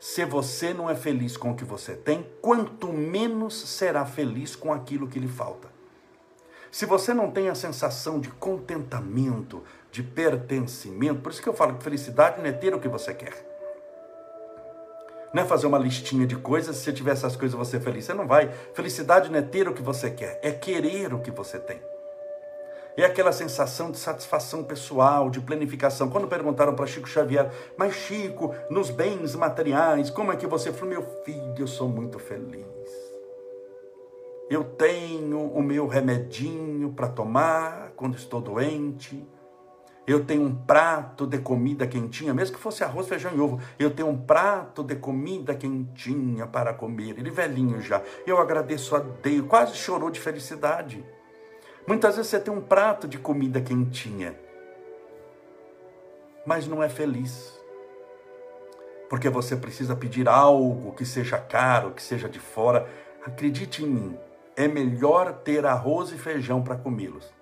Se 0.00 0.24
você 0.24 0.74
não 0.74 0.88
é 0.88 0.94
feliz 0.94 1.36
com 1.36 1.50
o 1.50 1.56
que 1.56 1.64
você 1.64 1.94
tem, 1.94 2.26
quanto 2.40 2.92
menos 2.92 3.54
será 3.54 4.04
feliz 4.04 4.54
com 4.54 4.72
aquilo 4.72 5.08
que 5.08 5.18
lhe 5.18 5.28
falta. 5.28 5.68
Se 6.70 6.84
você 6.84 7.14
não 7.14 7.30
tem 7.30 7.48
a 7.48 7.54
sensação 7.54 8.20
de 8.20 8.30
contentamento, 8.30 9.62
de 9.90 10.02
pertencimento, 10.02 11.20
por 11.20 11.32
isso 11.32 11.42
que 11.42 11.48
eu 11.48 11.54
falo 11.54 11.76
que 11.76 11.84
felicidade 11.84 12.38
não 12.38 12.46
é 12.46 12.52
ter 12.52 12.74
o 12.74 12.80
que 12.80 12.88
você 12.88 13.14
quer. 13.14 13.47
Não 15.32 15.42
é 15.42 15.46
fazer 15.46 15.66
uma 15.66 15.78
listinha 15.78 16.26
de 16.26 16.36
coisas, 16.36 16.76
se 16.76 16.84
você 16.84 16.92
tiver 16.92 17.12
essas 17.12 17.36
coisas 17.36 17.58
você 17.58 17.76
é 17.76 17.80
feliz. 17.80 18.04
Você 18.04 18.14
não 18.14 18.26
vai. 18.26 18.50
Felicidade 18.72 19.30
não 19.30 19.38
é 19.38 19.42
ter 19.42 19.68
o 19.68 19.74
que 19.74 19.82
você 19.82 20.10
quer, 20.10 20.40
é 20.42 20.50
querer 20.50 21.12
o 21.12 21.20
que 21.20 21.30
você 21.30 21.58
tem. 21.58 21.80
É 22.96 23.04
aquela 23.04 23.30
sensação 23.30 23.92
de 23.92 23.96
satisfação 23.96 24.64
pessoal, 24.64 25.30
de 25.30 25.40
planificação. 25.40 26.10
Quando 26.10 26.26
perguntaram 26.26 26.74
para 26.74 26.84
Chico 26.84 27.08
Xavier, 27.08 27.48
mas 27.76 27.94
Chico, 27.94 28.52
nos 28.68 28.90
bens 28.90 29.36
materiais, 29.36 30.10
como 30.10 30.32
é 30.32 30.36
que 30.36 30.48
você 30.48 30.72
falou? 30.72 30.88
Meu 30.88 31.02
filho, 31.24 31.54
eu 31.56 31.68
sou 31.68 31.88
muito 31.88 32.18
feliz. 32.18 32.66
Eu 34.50 34.64
tenho 34.64 35.46
o 35.46 35.62
meu 35.62 35.86
remedinho 35.86 36.92
para 36.92 37.06
tomar 37.06 37.92
quando 37.94 38.16
estou 38.16 38.40
doente. 38.40 39.24
Eu 40.08 40.24
tenho 40.24 40.40
um 40.40 40.54
prato 40.54 41.26
de 41.26 41.36
comida 41.36 41.86
quentinha, 41.86 42.32
mesmo 42.32 42.56
que 42.56 42.62
fosse 42.62 42.82
arroz, 42.82 43.06
feijão 43.06 43.30
e 43.36 43.38
ovo. 43.38 43.60
Eu 43.78 43.90
tenho 43.90 44.08
um 44.08 44.16
prato 44.16 44.82
de 44.82 44.96
comida 44.96 45.54
quentinha 45.54 46.46
para 46.46 46.72
comer. 46.72 47.18
Ele 47.18 47.30
velhinho 47.30 47.82
já. 47.82 48.00
Eu 48.26 48.38
agradeço 48.38 48.96
a 48.96 49.00
Deus. 49.00 49.46
Quase 49.46 49.76
chorou 49.76 50.08
de 50.08 50.18
felicidade. 50.18 51.04
Muitas 51.86 52.16
vezes 52.16 52.30
você 52.30 52.40
tem 52.40 52.50
um 52.50 52.62
prato 52.62 53.06
de 53.06 53.18
comida 53.18 53.60
quentinha, 53.60 54.34
mas 56.46 56.66
não 56.66 56.82
é 56.82 56.88
feliz. 56.88 57.60
Porque 59.10 59.28
você 59.28 59.56
precisa 59.56 59.94
pedir 59.94 60.26
algo 60.26 60.94
que 60.94 61.04
seja 61.04 61.36
caro, 61.36 61.90
que 61.90 62.02
seja 62.02 62.30
de 62.30 62.40
fora. 62.40 62.88
Acredite 63.26 63.84
em 63.84 63.88
mim, 63.88 64.18
é 64.56 64.66
melhor 64.66 65.34
ter 65.34 65.66
arroz 65.66 66.12
e 66.12 66.16
feijão 66.16 66.62
para 66.62 66.76
comê-los 66.76 67.37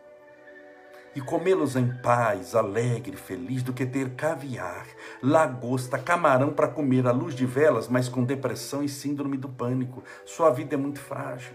e 1.16 1.20
comê-los 1.22 1.76
em 1.76 1.88
paz, 2.02 2.54
alegre, 2.54 3.16
feliz, 3.16 3.62
do 3.62 3.72
que 3.72 3.86
ter 3.86 4.10
caviar, 4.10 4.86
lagosta, 5.22 5.98
camarão 5.98 6.52
para 6.52 6.68
comer 6.68 7.06
à 7.06 7.10
luz 7.10 7.34
de 7.34 7.46
velas, 7.46 7.88
mas 7.88 8.06
com 8.06 8.22
depressão 8.22 8.82
e 8.82 8.88
síndrome 8.88 9.38
do 9.38 9.48
pânico. 9.48 10.04
Sua 10.26 10.50
vida 10.50 10.74
é 10.74 10.76
muito 10.76 11.00
frágil. 11.00 11.54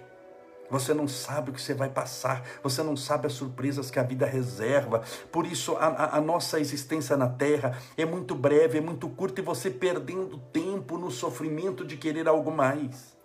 Você 0.68 0.96
não 0.96 1.08
sabe 1.08 1.52
o 1.52 1.54
que 1.54 1.62
você 1.62 1.76
vai 1.76 1.90
passar, 1.90 2.44
você 2.64 2.82
não 2.82 2.98
sabe 2.98 3.28
as 3.28 3.34
surpresas 3.34 3.92
que 3.92 4.00
a 4.00 4.04
vida 4.04 4.26
reserva. 4.26 5.04
Por 5.32 5.46
isso, 5.46 5.76
a, 5.76 5.86
a, 5.86 6.18
a, 6.18 6.22
nossa 6.22 6.60
existência 6.60 7.16
na 7.16 7.30
Terra 7.30 7.78
é 7.96 8.04
muito 8.04 8.34
breve, 8.34 8.80
é 8.80 8.82
muito 8.82 9.08
curta 9.10 9.42
e 9.42 9.44
você 9.44 9.70
perdendo 9.70 10.40
tempo 10.52 10.98
no 10.98 11.12
sofrimento 11.12 11.86
de 11.86 11.98
querer 11.98 12.28
algo 12.28 12.52
mais. 12.52 13.16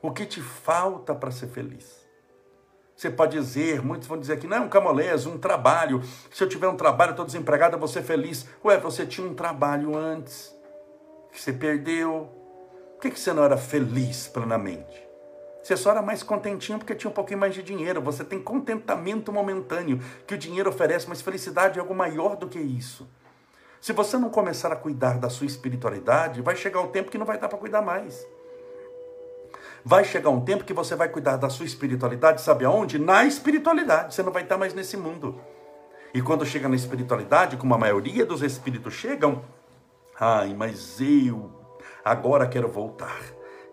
O 0.00 0.12
que 0.12 0.24
te 0.24 0.40
falta 0.40 1.12
para 1.16 1.32
ser 1.32 1.48
feliz? 1.48 2.03
Você 2.96 3.10
pode 3.10 3.36
dizer, 3.36 3.82
muitos 3.82 4.06
vão 4.06 4.18
dizer 4.18 4.38
que 4.38 4.46
não 4.46 4.56
é 4.58 4.60
um 4.60 4.68
camolés, 4.68 5.26
um 5.26 5.36
trabalho. 5.36 6.00
Se 6.32 6.42
eu 6.42 6.48
tiver 6.48 6.68
um 6.68 6.76
trabalho, 6.76 7.10
estou 7.10 7.26
desempregado, 7.26 7.74
eu 7.74 7.78
vou 7.78 7.88
ser 7.88 8.02
feliz. 8.02 8.46
Ué, 8.64 8.78
você 8.78 9.04
tinha 9.04 9.26
um 9.26 9.34
trabalho 9.34 9.96
antes, 9.96 10.54
que 11.32 11.40
você 11.40 11.52
perdeu. 11.52 12.30
Por 12.94 13.02
que, 13.02 13.10
que 13.10 13.20
você 13.20 13.32
não 13.32 13.44
era 13.44 13.56
feliz 13.56 14.28
plenamente? 14.28 15.04
Você 15.62 15.76
só 15.76 15.90
era 15.90 16.02
mais 16.02 16.22
contentinho 16.22 16.78
porque 16.78 16.94
tinha 16.94 17.10
um 17.10 17.14
pouquinho 17.14 17.40
mais 17.40 17.54
de 17.54 17.62
dinheiro. 17.62 18.00
Você 18.02 18.22
tem 18.22 18.40
contentamento 18.40 19.32
momentâneo 19.32 19.98
que 20.26 20.34
o 20.34 20.38
dinheiro 20.38 20.70
oferece, 20.70 21.08
mas 21.08 21.20
felicidade 21.20 21.78
é 21.78 21.80
algo 21.80 21.94
maior 21.94 22.36
do 22.36 22.48
que 22.48 22.58
isso. 22.58 23.08
Se 23.80 23.92
você 23.92 24.16
não 24.16 24.30
começar 24.30 24.72
a 24.72 24.76
cuidar 24.76 25.18
da 25.18 25.28
sua 25.28 25.46
espiritualidade, 25.46 26.40
vai 26.40 26.54
chegar 26.54 26.80
o 26.80 26.88
tempo 26.88 27.10
que 27.10 27.18
não 27.18 27.26
vai 27.26 27.38
dar 27.38 27.48
para 27.48 27.58
cuidar 27.58 27.82
mais. 27.82 28.26
Vai 29.86 30.02
chegar 30.02 30.30
um 30.30 30.40
tempo 30.40 30.64
que 30.64 30.72
você 30.72 30.96
vai 30.96 31.10
cuidar 31.10 31.36
da 31.36 31.50
sua 31.50 31.66
espiritualidade, 31.66 32.40
sabe 32.40 32.64
aonde? 32.64 32.98
Na 32.98 33.26
espiritualidade. 33.26 34.14
Você 34.14 34.22
não 34.22 34.32
vai 34.32 34.42
estar 34.42 34.56
mais 34.56 34.72
nesse 34.72 34.96
mundo. 34.96 35.38
E 36.14 36.22
quando 36.22 36.46
chega 36.46 36.70
na 36.70 36.74
espiritualidade, 36.74 37.58
como 37.58 37.74
a 37.74 37.78
maioria 37.78 38.24
dos 38.24 38.40
espíritos 38.40 38.94
chegam, 38.94 39.44
ai, 40.18 40.54
mas 40.54 40.98
eu 41.02 41.52
agora 42.02 42.46
quero 42.46 42.66
voltar. 42.66 43.20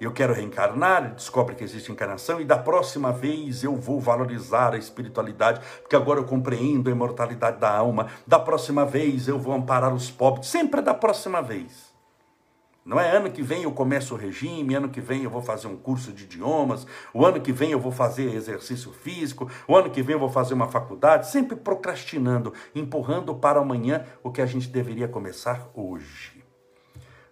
Eu 0.01 0.11
quero 0.11 0.33
reencarnar, 0.33 1.13
descobre 1.13 1.55
que 1.55 1.63
existe 1.63 1.93
encarnação 1.93 2.41
e 2.41 2.45
da 2.45 2.57
próxima 2.57 3.13
vez 3.13 3.63
eu 3.63 3.77
vou 3.77 3.99
valorizar 3.99 4.73
a 4.73 4.77
espiritualidade, 4.77 5.61
porque 5.81 5.95
agora 5.95 6.19
eu 6.19 6.25
compreendo 6.25 6.89
a 6.89 6.91
imortalidade 6.91 7.57
da 7.57 7.71
alma. 7.73 8.07
Da 8.27 8.39
próxima 8.39 8.83
vez 8.83 9.29
eu 9.29 9.39
vou 9.39 9.53
amparar 9.53 9.93
os 9.93 10.11
pobres, 10.11 10.47
sempre 10.47 10.81
da 10.81 10.93
próxima 10.93 11.41
vez. 11.41 11.90
Não 12.83 12.99
é 12.99 13.15
ano 13.15 13.29
que 13.29 13.43
vem 13.43 13.63
eu 13.63 13.71
começo 13.71 14.15
o 14.15 14.17
regime, 14.17 14.73
ano 14.73 14.89
que 14.89 14.99
vem 14.99 15.23
eu 15.23 15.29
vou 15.29 15.41
fazer 15.41 15.67
um 15.67 15.77
curso 15.77 16.11
de 16.11 16.23
idiomas, 16.23 16.87
o 17.13 17.23
ano 17.25 17.39
que 17.39 17.51
vem 17.51 17.71
eu 17.71 17.79
vou 17.79 17.91
fazer 17.91 18.33
exercício 18.33 18.91
físico, 18.91 19.49
o 19.67 19.75
ano 19.75 19.89
que 19.89 20.01
vem 20.01 20.13
eu 20.13 20.19
vou 20.19 20.29
fazer 20.29 20.55
uma 20.55 20.67
faculdade, 20.67 21.29
sempre 21.29 21.55
procrastinando, 21.55 22.53
empurrando 22.73 23.35
para 23.35 23.59
amanhã 23.59 24.05
o 24.23 24.31
que 24.31 24.41
a 24.41 24.45
gente 24.47 24.67
deveria 24.67 25.07
começar 25.07 25.69
hoje. 25.75 26.43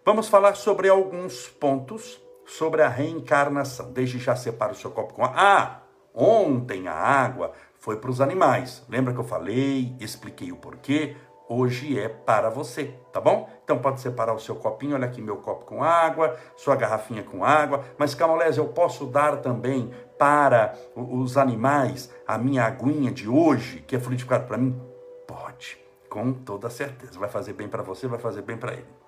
Vamos 0.05 0.27
falar 0.27 0.55
sobre 0.55 0.87
alguns 0.87 1.47
pontos 1.47 2.21
sobre 2.49 2.81
a 2.81 2.89
reencarnação. 2.89 3.91
Desde 3.91 4.17
já 4.17 4.35
separa 4.35 4.71
o 4.71 4.75
seu 4.75 4.91
copo 4.91 5.13
com 5.13 5.23
a. 5.23 5.31
Ah, 5.35 5.81
ontem 6.13 6.87
a 6.87 6.93
água 6.93 7.53
foi 7.77 7.97
para 7.97 8.09
os 8.09 8.19
animais. 8.19 8.83
Lembra 8.89 9.13
que 9.13 9.19
eu 9.19 9.23
falei, 9.23 9.95
expliquei 9.99 10.51
o 10.51 10.57
porquê? 10.57 11.15
Hoje 11.49 11.99
é 11.99 12.07
para 12.07 12.49
você, 12.51 12.93
tá 13.11 13.19
bom? 13.19 13.49
Então 13.63 13.79
pode 13.79 13.99
separar 13.99 14.33
o 14.35 14.39
seu 14.39 14.55
copinho, 14.55 14.93
olha 14.93 15.07
aqui 15.07 15.19
meu 15.19 15.37
copo 15.37 15.65
com 15.65 15.83
água, 15.83 16.37
sua 16.55 16.75
garrafinha 16.75 17.23
com 17.23 17.43
água, 17.43 17.83
mas 17.97 18.13
Camolés, 18.13 18.57
eu 18.57 18.67
posso 18.67 19.07
dar 19.07 19.37
também 19.37 19.91
para 20.17 20.75
os 20.95 21.37
animais 21.37 22.13
a 22.27 22.37
minha 22.37 22.65
aguinha 22.65 23.11
de 23.11 23.27
hoje, 23.27 23.83
que 23.87 23.95
é 23.95 23.99
frutificado 23.99 24.45
para 24.45 24.57
mim? 24.57 24.79
Pode, 25.27 25.79
com 26.07 26.31
toda 26.31 26.69
certeza. 26.69 27.17
Vai 27.17 27.29
fazer 27.29 27.53
bem 27.53 27.67
para 27.67 27.81
você, 27.81 28.07
vai 28.07 28.19
fazer 28.19 28.43
bem 28.43 28.57
para 28.57 28.73
ele. 28.73 28.99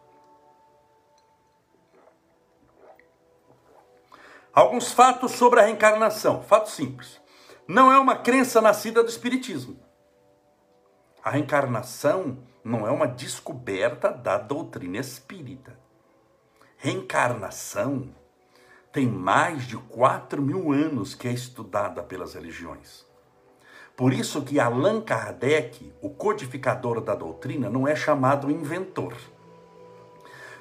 Alguns 4.53 4.91
fatos 4.91 5.31
sobre 5.31 5.59
a 5.59 5.63
reencarnação, 5.63 6.41
fatos 6.41 6.73
simples. 6.73 7.21
Não 7.67 7.91
é 7.91 7.97
uma 7.99 8.17
crença 8.17 8.59
nascida 8.59 9.01
do 9.01 9.09
Espiritismo. 9.09 9.90
A 11.23 11.29
reencarnação 11.29 12.39
não 12.63 12.87
é 12.87 12.91
uma 12.91 13.07
descoberta 13.07 14.11
da 14.11 14.39
doutrina 14.39 14.97
espírita. 14.97 15.77
Reencarnação 16.77 18.09
tem 18.91 19.05
mais 19.05 19.67
de 19.67 19.77
4 19.77 20.41
mil 20.41 20.71
anos 20.71 21.13
que 21.13 21.27
é 21.27 21.31
estudada 21.31 22.01
pelas 22.01 22.33
religiões. 22.33 23.05
Por 23.95 24.13
isso 24.13 24.41
que 24.41 24.59
Allan 24.59 25.01
Kardec, 25.01 25.93
o 26.01 26.09
codificador 26.09 27.01
da 27.01 27.13
doutrina, 27.13 27.69
não 27.69 27.87
é 27.87 27.95
chamado 27.95 28.49
inventor. 28.49 29.13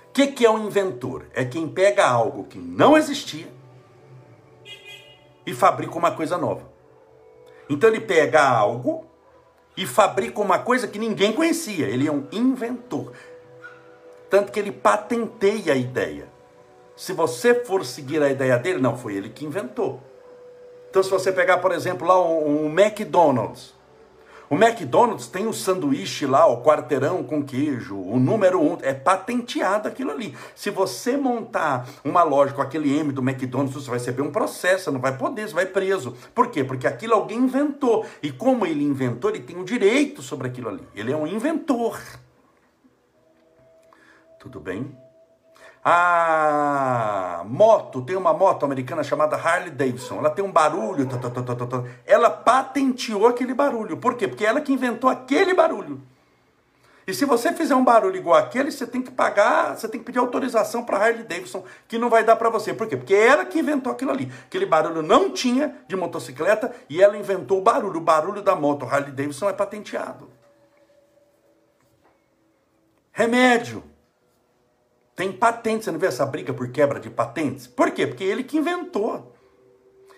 O 0.08 0.12
que, 0.12 0.26
que 0.26 0.44
é 0.44 0.50
um 0.50 0.66
inventor? 0.66 1.24
É 1.32 1.42
quem 1.42 1.66
pega 1.66 2.06
algo 2.06 2.44
que 2.44 2.58
não 2.58 2.98
existia 2.98 3.50
e 5.46 5.54
fabrica 5.54 5.96
uma 5.96 6.10
coisa 6.10 6.36
nova. 6.36 6.68
Então 7.68 7.88
ele 7.88 8.00
pega 8.00 8.46
algo 8.46 9.09
e 9.76 9.86
fabrica 9.86 10.40
uma 10.40 10.58
coisa 10.58 10.88
que 10.88 10.98
ninguém 10.98 11.32
conhecia. 11.32 11.86
Ele 11.86 12.06
é 12.06 12.12
um 12.12 12.26
inventor. 12.32 13.12
Tanto 14.28 14.52
que 14.52 14.60
ele 14.60 14.72
patenteia 14.72 15.72
a 15.72 15.76
ideia. 15.76 16.28
Se 16.96 17.12
você 17.12 17.54
for 17.64 17.84
seguir 17.84 18.22
a 18.22 18.28
ideia 18.28 18.58
dele, 18.58 18.80
não, 18.80 18.96
foi 18.96 19.14
ele 19.14 19.30
que 19.30 19.44
inventou. 19.44 20.00
Então, 20.90 21.02
se 21.02 21.10
você 21.10 21.32
pegar, 21.32 21.58
por 21.58 21.72
exemplo, 21.72 22.06
lá 22.06 22.20
o, 22.20 22.66
o 22.66 22.66
McDonald's, 22.66 23.74
o 24.50 24.56
McDonald's 24.56 25.28
tem 25.28 25.46
o 25.46 25.52
sanduíche 25.52 26.26
lá, 26.26 26.44
o 26.44 26.60
quarteirão 26.60 27.22
com 27.22 27.40
queijo, 27.40 27.96
o 27.96 28.18
número 28.18 28.60
um, 28.60 28.76
é 28.82 28.92
patenteado 28.92 29.86
aquilo 29.86 30.10
ali. 30.10 30.36
Se 30.56 30.70
você 30.70 31.16
montar 31.16 31.88
uma 32.04 32.24
loja 32.24 32.52
com 32.52 32.60
aquele 32.60 32.98
M 32.98 33.12
do 33.12 33.22
McDonald's, 33.22 33.72
você 33.72 33.88
vai 33.88 34.00
receber 34.00 34.22
um 34.22 34.32
processo, 34.32 34.90
não 34.90 34.98
vai 34.98 35.16
poder, 35.16 35.48
você 35.48 35.54
vai 35.54 35.66
preso. 35.66 36.16
Por 36.34 36.50
quê? 36.50 36.64
Porque 36.64 36.88
aquilo 36.88 37.14
alguém 37.14 37.38
inventou. 37.38 38.04
E 38.20 38.32
como 38.32 38.66
ele 38.66 38.82
inventou, 38.82 39.30
ele 39.30 39.38
tem 39.38 39.54
o 39.54 39.60
um 39.60 39.64
direito 39.64 40.20
sobre 40.20 40.48
aquilo 40.48 40.68
ali. 40.68 40.82
Ele 40.96 41.12
é 41.12 41.16
um 41.16 41.28
inventor. 41.28 42.00
Tudo 44.40 44.58
bem? 44.58 44.99
A 45.82 47.42
moto, 47.46 48.02
tem 48.02 48.14
uma 48.14 48.34
moto 48.34 48.66
americana 48.66 49.02
chamada 49.02 49.36
Harley 49.36 49.70
Davidson. 49.70 50.18
Ela 50.18 50.30
tem 50.30 50.44
um 50.44 50.52
barulho. 50.52 51.08
Ela 52.06 52.30
patenteou 52.30 53.26
aquele 53.26 53.54
barulho. 53.54 53.96
Por 53.96 54.14
quê? 54.14 54.28
Porque 54.28 54.44
ela 54.44 54.60
que 54.60 54.72
inventou 54.72 55.08
aquele 55.08 55.54
barulho. 55.54 56.02
E 57.06 57.14
se 57.14 57.24
você 57.24 57.52
fizer 57.52 57.74
um 57.74 57.82
barulho 57.82 58.16
igual 58.16 58.36
aquele, 58.36 58.70
você 58.70 58.86
tem 58.86 59.02
que 59.02 59.10
pagar, 59.10 59.76
você 59.76 59.88
tem 59.88 59.98
que 59.98 60.06
pedir 60.06 60.18
autorização 60.18 60.84
para 60.84 60.98
Harley 60.98 61.24
Davidson, 61.24 61.64
que 61.88 61.98
não 61.98 62.08
vai 62.08 62.22
dar 62.22 62.36
para 62.36 62.50
você. 62.50 62.72
Por 62.72 62.86
quê? 62.86 62.96
Porque 62.96 63.14
é 63.14 63.26
ela 63.26 63.44
que 63.44 63.58
inventou 63.58 63.90
aquilo 63.90 64.12
ali. 64.12 64.30
Aquele 64.46 64.66
barulho 64.66 65.02
não 65.02 65.30
tinha 65.30 65.74
de 65.88 65.96
motocicleta 65.96 66.72
e 66.88 67.02
ela 67.02 67.16
inventou 67.16 67.58
o 67.58 67.62
barulho. 67.62 67.98
O 67.98 68.02
barulho 68.02 68.42
da 68.42 68.54
moto 68.54 68.84
Harley 68.84 69.10
Davidson 69.10 69.48
é 69.48 69.52
patenteado. 69.52 70.30
Remédio. 73.10 73.89
Tem 75.20 75.30
patente, 75.30 75.84
você 75.84 75.92
não 75.92 75.98
vê 75.98 76.06
essa 76.06 76.24
briga 76.24 76.54
por 76.54 76.68
quebra 76.68 76.98
de 76.98 77.10
patentes? 77.10 77.66
Por 77.66 77.90
quê? 77.90 78.06
Porque 78.06 78.24
ele 78.24 78.42
que 78.42 78.56
inventou. 78.56 79.36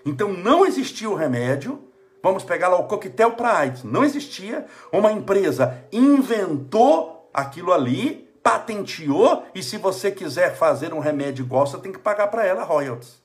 Então 0.07 0.33
não 0.33 0.65
existia 0.65 1.11
o 1.11 1.17
remédio. 1.17 1.83
Vamos 2.23 2.45
pegar 2.45 2.69
lá 2.69 2.79
o 2.79 2.87
coquetel 2.87 3.33
para 3.33 3.53
AIDS. 3.53 3.83
Não 3.83 4.05
existia. 4.05 4.65
Uma 4.93 5.11
empresa 5.11 5.85
inventou 5.91 7.29
aquilo 7.35 7.73
ali, 7.73 8.33
patenteou, 8.45 9.45
e 9.53 9.61
se 9.61 9.77
você 9.77 10.13
quiser 10.13 10.55
fazer 10.55 10.95
um 10.95 11.01
remédio 11.01 11.45
igual, 11.45 11.67
você 11.67 11.79
tem 11.79 11.91
que 11.91 11.99
pagar 11.99 12.29
para 12.29 12.47
ela 12.47 12.63
royalties. 12.63 13.21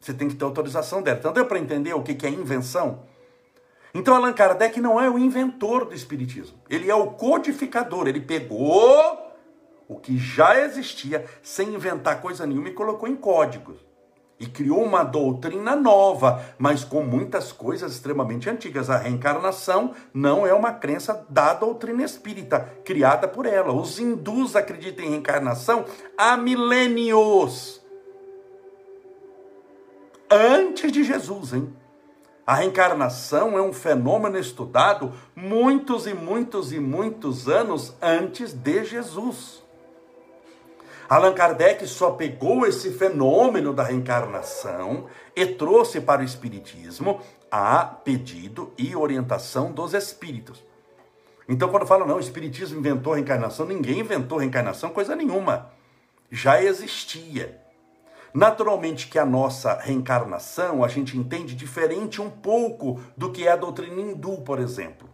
Você 0.00 0.14
tem 0.14 0.26
que 0.26 0.36
ter 0.36 0.44
autorização 0.46 1.02
dela. 1.02 1.18
Então 1.18 1.34
deu 1.34 1.44
para 1.44 1.58
entender 1.58 1.92
o 1.92 2.02
que 2.02 2.26
é 2.26 2.30
invenção? 2.30 3.02
Então 3.92 4.14
Allan 4.14 4.32
Kardec 4.32 4.80
não 4.80 4.98
é 4.98 5.10
o 5.10 5.18
inventor 5.18 5.84
do 5.84 5.94
Espiritismo. 5.94 6.56
Ele 6.70 6.90
é 6.90 6.94
o 6.94 7.08
codificador. 7.08 8.08
Ele 8.08 8.22
pegou 8.22 9.29
o 9.90 9.96
que 9.96 10.16
já 10.16 10.56
existia, 10.56 11.24
sem 11.42 11.74
inventar 11.74 12.20
coisa 12.20 12.46
nenhuma, 12.46 12.68
e 12.68 12.72
colocou 12.72 13.08
em 13.08 13.16
códigos. 13.16 13.84
E 14.38 14.46
criou 14.46 14.84
uma 14.84 15.02
doutrina 15.02 15.74
nova, 15.74 16.40
mas 16.56 16.84
com 16.84 17.02
muitas 17.02 17.50
coisas 17.50 17.90
extremamente 17.90 18.48
antigas. 18.48 18.88
A 18.88 18.98
reencarnação 18.98 19.92
não 20.14 20.46
é 20.46 20.54
uma 20.54 20.72
crença 20.72 21.26
da 21.28 21.54
doutrina 21.54 22.04
espírita, 22.04 22.60
criada 22.84 23.26
por 23.26 23.46
ela. 23.46 23.72
Os 23.72 23.98
hindus 23.98 24.54
acreditam 24.54 25.04
em 25.04 25.10
reencarnação 25.10 25.84
há 26.16 26.36
milênios. 26.36 27.82
Antes 30.30 30.92
de 30.92 31.02
Jesus, 31.02 31.52
hein? 31.52 31.74
A 32.46 32.54
reencarnação 32.54 33.58
é 33.58 33.60
um 33.60 33.72
fenômeno 33.72 34.38
estudado 34.38 35.12
muitos 35.34 36.06
e 36.06 36.14
muitos 36.14 36.72
e 36.72 36.78
muitos 36.78 37.48
anos 37.48 37.92
antes 38.00 38.52
de 38.52 38.84
Jesus. 38.84 39.68
Allan 41.10 41.34
Kardec 41.34 41.88
só 41.88 42.12
pegou 42.12 42.64
esse 42.64 42.92
fenômeno 42.92 43.72
da 43.72 43.82
reencarnação 43.82 45.08
e 45.34 45.44
trouxe 45.44 46.00
para 46.00 46.22
o 46.22 46.24
Espiritismo 46.24 47.20
a 47.50 47.84
pedido 47.84 48.72
e 48.78 48.94
orientação 48.94 49.72
dos 49.72 49.92
espíritos. 49.92 50.64
Então, 51.48 51.68
quando 51.68 51.84
fala, 51.84 52.06
não, 52.06 52.18
o 52.18 52.20
Espiritismo 52.20 52.78
inventou 52.78 53.12
a 53.12 53.16
reencarnação, 53.16 53.66
ninguém 53.66 53.98
inventou 53.98 54.38
a 54.38 54.42
reencarnação, 54.42 54.90
coisa 54.90 55.16
nenhuma. 55.16 55.72
Já 56.30 56.62
existia. 56.62 57.60
Naturalmente 58.32 59.08
que 59.08 59.18
a 59.18 59.26
nossa 59.26 59.80
reencarnação 59.80 60.84
a 60.84 60.86
gente 60.86 61.18
entende 61.18 61.56
diferente 61.56 62.22
um 62.22 62.30
pouco 62.30 63.00
do 63.16 63.32
que 63.32 63.48
é 63.48 63.50
a 63.50 63.56
doutrina 63.56 64.00
hindu, 64.00 64.42
por 64.42 64.60
exemplo 64.60 65.10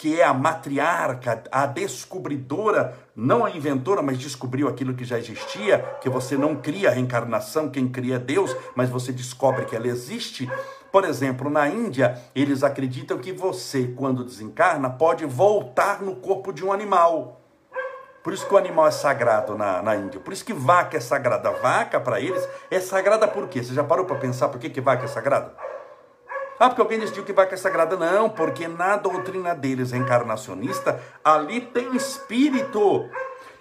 que 0.00 0.18
é 0.18 0.24
a 0.24 0.32
matriarca, 0.32 1.44
a 1.52 1.66
descobridora, 1.66 2.96
não 3.14 3.44
a 3.44 3.50
inventora, 3.50 4.00
mas 4.00 4.16
descobriu 4.16 4.66
aquilo 4.66 4.94
que 4.94 5.04
já 5.04 5.18
existia, 5.18 5.78
que 6.00 6.08
você 6.08 6.38
não 6.38 6.56
cria 6.56 6.88
a 6.88 6.92
reencarnação, 6.92 7.68
quem 7.68 7.86
cria 7.86 8.16
é 8.16 8.18
Deus, 8.18 8.56
mas 8.74 8.88
você 8.88 9.12
descobre 9.12 9.66
que 9.66 9.76
ela 9.76 9.86
existe. 9.86 10.50
Por 10.90 11.04
exemplo, 11.04 11.50
na 11.50 11.68
Índia, 11.68 12.18
eles 12.34 12.62
acreditam 12.62 13.18
que 13.18 13.30
você, 13.30 13.88
quando 13.88 14.24
desencarna, 14.24 14.88
pode 14.88 15.26
voltar 15.26 16.00
no 16.00 16.16
corpo 16.16 16.50
de 16.50 16.64
um 16.64 16.72
animal. 16.72 17.38
Por 18.24 18.32
isso 18.32 18.46
que 18.46 18.54
o 18.54 18.58
animal 18.58 18.86
é 18.86 18.90
sagrado 18.90 19.54
na, 19.54 19.82
na 19.82 19.96
Índia. 19.96 20.18
Por 20.18 20.32
isso 20.32 20.46
que 20.46 20.54
vaca 20.54 20.96
é 20.96 21.00
sagrada. 21.00 21.50
Vaca, 21.50 22.00
para 22.00 22.18
eles, 22.18 22.48
é 22.70 22.80
sagrada 22.80 23.28
por 23.28 23.48
quê? 23.48 23.62
Você 23.62 23.74
já 23.74 23.84
parou 23.84 24.06
para 24.06 24.16
pensar 24.16 24.48
por 24.48 24.58
que, 24.58 24.70
que 24.70 24.80
vaca 24.80 25.04
é 25.04 25.08
sagrada? 25.08 25.54
Ah, 26.60 26.68
porque 26.68 26.82
alguém 26.82 27.00
decidiu 27.00 27.24
que 27.24 27.32
vaca 27.32 27.54
é 27.54 27.56
sagrada. 27.56 27.96
Não, 27.96 28.28
porque 28.28 28.68
na 28.68 28.98
doutrina 28.98 29.54
deles, 29.54 29.94
encarnacionista, 29.94 31.00
ali 31.24 31.62
tem 31.62 31.96
espírito. 31.96 33.08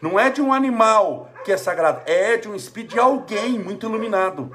Não 0.02 0.20
é 0.20 0.30
de 0.30 0.42
um 0.42 0.52
animal 0.52 1.30
que 1.46 1.52
é 1.54 1.56
sagrado, 1.56 2.02
é 2.06 2.36
de 2.36 2.50
um 2.50 2.56
espírito 2.56 2.96
de 2.96 3.00
alguém 3.00 3.58
muito 3.58 3.86
iluminado. 3.86 4.52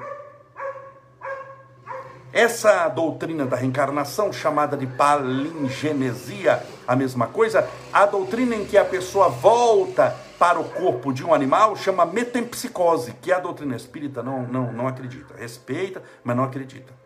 Essa 2.31 2.87
doutrina 2.87 3.47
da 3.47 3.55
reencarnação, 3.55 4.31
chamada 4.31 4.77
de 4.77 4.85
palingenesia, 4.85 6.61
a 6.87 6.95
mesma 6.95 7.25
coisa, 7.25 7.67
a 7.91 8.05
doutrina 8.05 8.55
em 8.55 8.65
que 8.65 8.77
a 8.77 8.85
pessoa 8.85 9.27
volta 9.27 10.15
para 10.37 10.59
o 10.59 10.65
corpo 10.65 11.11
de 11.11 11.25
um 11.25 11.33
animal 11.33 11.75
chama 11.75 12.05
metempsicose, 12.05 13.13
que 13.13 13.31
a 13.31 13.39
doutrina 13.39 13.75
espírita 13.75 14.21
não, 14.21 14.43
não, 14.43 14.71
não 14.71 14.87
acredita. 14.87 15.33
Respeita, 15.35 16.03
mas 16.23 16.35
não 16.35 16.43
acredita. 16.43 17.04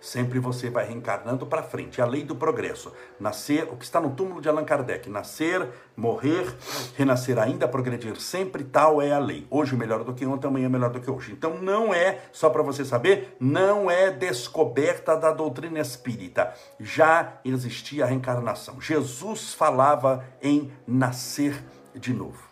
Sempre 0.00 0.38
você 0.38 0.70
vai 0.70 0.86
reencarnando 0.86 1.44
para 1.46 1.62
frente. 1.62 2.00
É 2.00 2.04
a 2.04 2.06
lei 2.06 2.22
do 2.22 2.36
progresso. 2.36 2.92
Nascer, 3.18 3.64
o 3.64 3.76
que 3.76 3.84
está 3.84 4.00
no 4.00 4.10
túmulo 4.10 4.40
de 4.40 4.48
Allan 4.48 4.64
Kardec, 4.64 5.10
nascer, 5.10 5.68
morrer, 5.96 6.54
renascer 6.96 7.38
ainda, 7.38 7.66
progredir 7.66 8.20
sempre, 8.20 8.62
tal 8.62 9.02
é 9.02 9.12
a 9.12 9.18
lei. 9.18 9.46
Hoje 9.50 9.76
melhor 9.76 10.04
do 10.04 10.14
que 10.14 10.24
ontem, 10.24 10.46
amanhã 10.46 10.68
melhor 10.68 10.90
do 10.90 11.00
que 11.00 11.10
hoje. 11.10 11.32
Então 11.32 11.58
não 11.60 11.92
é, 11.92 12.20
só 12.32 12.48
para 12.48 12.62
você 12.62 12.84
saber, 12.84 13.36
não 13.40 13.90
é 13.90 14.10
descoberta 14.10 15.16
da 15.16 15.32
doutrina 15.32 15.80
espírita. 15.80 16.54
Já 16.78 17.38
existia 17.44 18.04
a 18.04 18.06
reencarnação. 18.06 18.80
Jesus 18.80 19.52
falava 19.52 20.24
em 20.40 20.70
nascer 20.86 21.60
de 21.94 22.12
novo. 22.12 22.46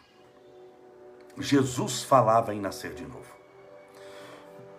Jesus 1.38 2.02
falava 2.02 2.54
em 2.54 2.60
nascer 2.60 2.94
de 2.94 3.04
novo. 3.04 3.35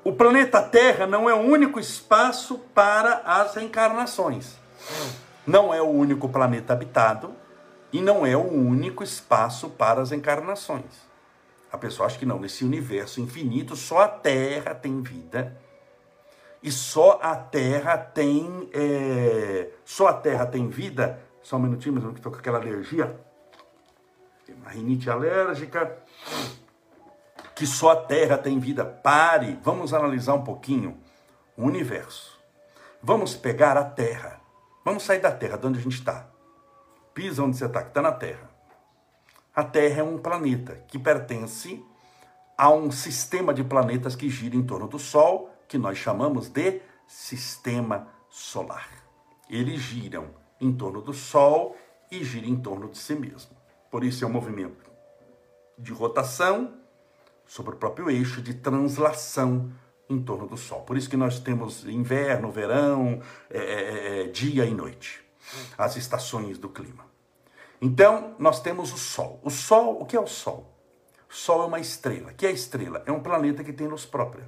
O 0.07 0.13
planeta 0.13 0.61
Terra 0.61 1.05
não 1.05 1.29
é 1.29 1.33
o 1.33 1.41
único 1.41 1.81
espaço 1.81 2.59
para 2.73 3.15
as 3.25 3.55
reencarnações. 3.55 4.55
Não 5.45 5.73
é 5.73 5.81
o 5.81 5.89
único 5.89 6.29
planeta 6.29 6.71
habitado 6.71 7.35
e 7.91 7.99
não 7.99 8.25
é 8.25 8.33
o 8.33 8.47
único 8.49 9.03
espaço 9.03 9.69
para 9.69 10.01
as 10.01 10.13
encarnações. 10.13 10.85
A 11.69 11.77
pessoa 11.77 12.07
acha 12.07 12.17
que 12.17 12.25
não, 12.25 12.39
nesse 12.39 12.63
universo 12.63 13.19
infinito 13.19 13.75
só 13.75 14.03
a 14.03 14.07
Terra 14.07 14.73
tem 14.73 15.01
vida 15.01 15.59
e 16.63 16.71
só 16.71 17.19
a 17.21 17.35
Terra 17.35 17.97
tem 17.97 18.69
é, 18.73 19.71
só 19.83 20.07
a 20.07 20.13
Terra 20.13 20.45
tem 20.45 20.69
vida. 20.69 21.19
Só 21.43 21.57
um 21.57 21.59
minutinho, 21.59 21.95
mas 21.95 22.05
eu 22.05 22.11
estou 22.11 22.31
com 22.31 22.37
aquela 22.37 22.59
alergia, 22.59 23.13
uma 24.47 24.69
rinite 24.69 25.09
alérgica 25.09 25.97
que 27.57 27.65
só 27.65 27.89
a 27.89 27.95
Terra 27.95 28.37
tem 28.37 28.59
vida. 28.59 28.85
Pare, 28.85 29.59
vamos 29.63 29.91
analisar 29.91 30.35
um 30.35 30.43
pouquinho 30.43 30.95
o 31.57 31.63
universo. 31.63 32.39
Vamos 33.01 33.35
pegar 33.35 33.75
a 33.75 33.83
Terra. 33.83 34.39
Vamos 34.85 35.01
sair 35.01 35.19
da 35.19 35.31
Terra, 35.31 35.57
de 35.57 35.65
onde 35.65 35.79
a 35.79 35.81
gente 35.81 35.95
está. 35.95 36.29
Pisa 37.15 37.41
onde 37.41 37.57
você 37.57 37.65
está, 37.65 37.81
que 37.81 37.87
está 37.87 37.99
na 37.99 38.11
Terra. 38.11 38.47
A 39.55 39.63
Terra 39.63 40.01
é 40.01 40.03
um 40.03 40.19
planeta 40.19 40.83
que 40.87 40.99
pertence 40.99 41.83
a 42.55 42.69
um 42.69 42.91
sistema 42.91 43.51
de 43.55 43.63
planetas 43.63 44.15
que 44.15 44.29
gira 44.29 44.55
em 44.55 44.63
torno 44.63 44.87
do 44.87 44.99
Sol, 44.99 45.49
que 45.67 45.79
nós 45.79 45.97
chamamos 45.97 46.49
de 46.49 46.79
sistema 47.07 48.07
solar. 48.29 48.87
Eles 49.49 49.79
giram 49.79 50.29
em 50.61 50.71
torno 50.71 51.01
do 51.01 51.13
Sol 51.13 51.75
e 52.11 52.23
giram 52.23 52.49
em 52.49 52.61
torno 52.61 52.87
de 52.87 52.99
si 52.99 53.15
mesmo. 53.15 53.57
Por 53.89 54.03
isso 54.03 54.23
é 54.23 54.27
um 54.27 54.31
movimento 54.31 54.85
de 55.75 55.91
rotação 55.91 56.85
sobre 57.47 57.73
o 57.73 57.77
próprio 57.77 58.09
eixo 58.09 58.41
de 58.41 58.53
translação 58.53 59.71
em 60.09 60.21
torno 60.21 60.47
do 60.47 60.57
Sol. 60.57 60.81
Por 60.81 60.97
isso 60.97 61.09
que 61.09 61.17
nós 61.17 61.39
temos 61.39 61.85
inverno, 61.85 62.51
verão, 62.51 63.21
é, 63.49 63.57
é, 63.59 64.21
é, 64.21 64.27
dia 64.27 64.65
e 64.65 64.73
noite, 64.73 65.23
as 65.77 65.95
estações 65.95 66.57
do 66.57 66.69
clima. 66.69 67.05
Então, 67.81 68.35
nós 68.37 68.59
temos 68.59 68.91
o 68.91 68.97
Sol. 68.97 69.39
O 69.43 69.49
Sol, 69.49 70.01
o 70.01 70.05
que 70.05 70.15
é 70.15 70.19
o 70.19 70.27
Sol? 70.27 70.73
O 71.29 71.33
Sol 71.33 71.63
é 71.63 71.65
uma 71.65 71.79
estrela. 71.79 72.31
O 72.31 72.35
que 72.35 72.45
é 72.45 72.51
estrela? 72.51 73.03
É 73.05 73.11
um 73.11 73.19
planeta 73.19 73.63
que 73.63 73.73
tem 73.73 73.87
luz 73.87 74.05
própria. 74.05 74.45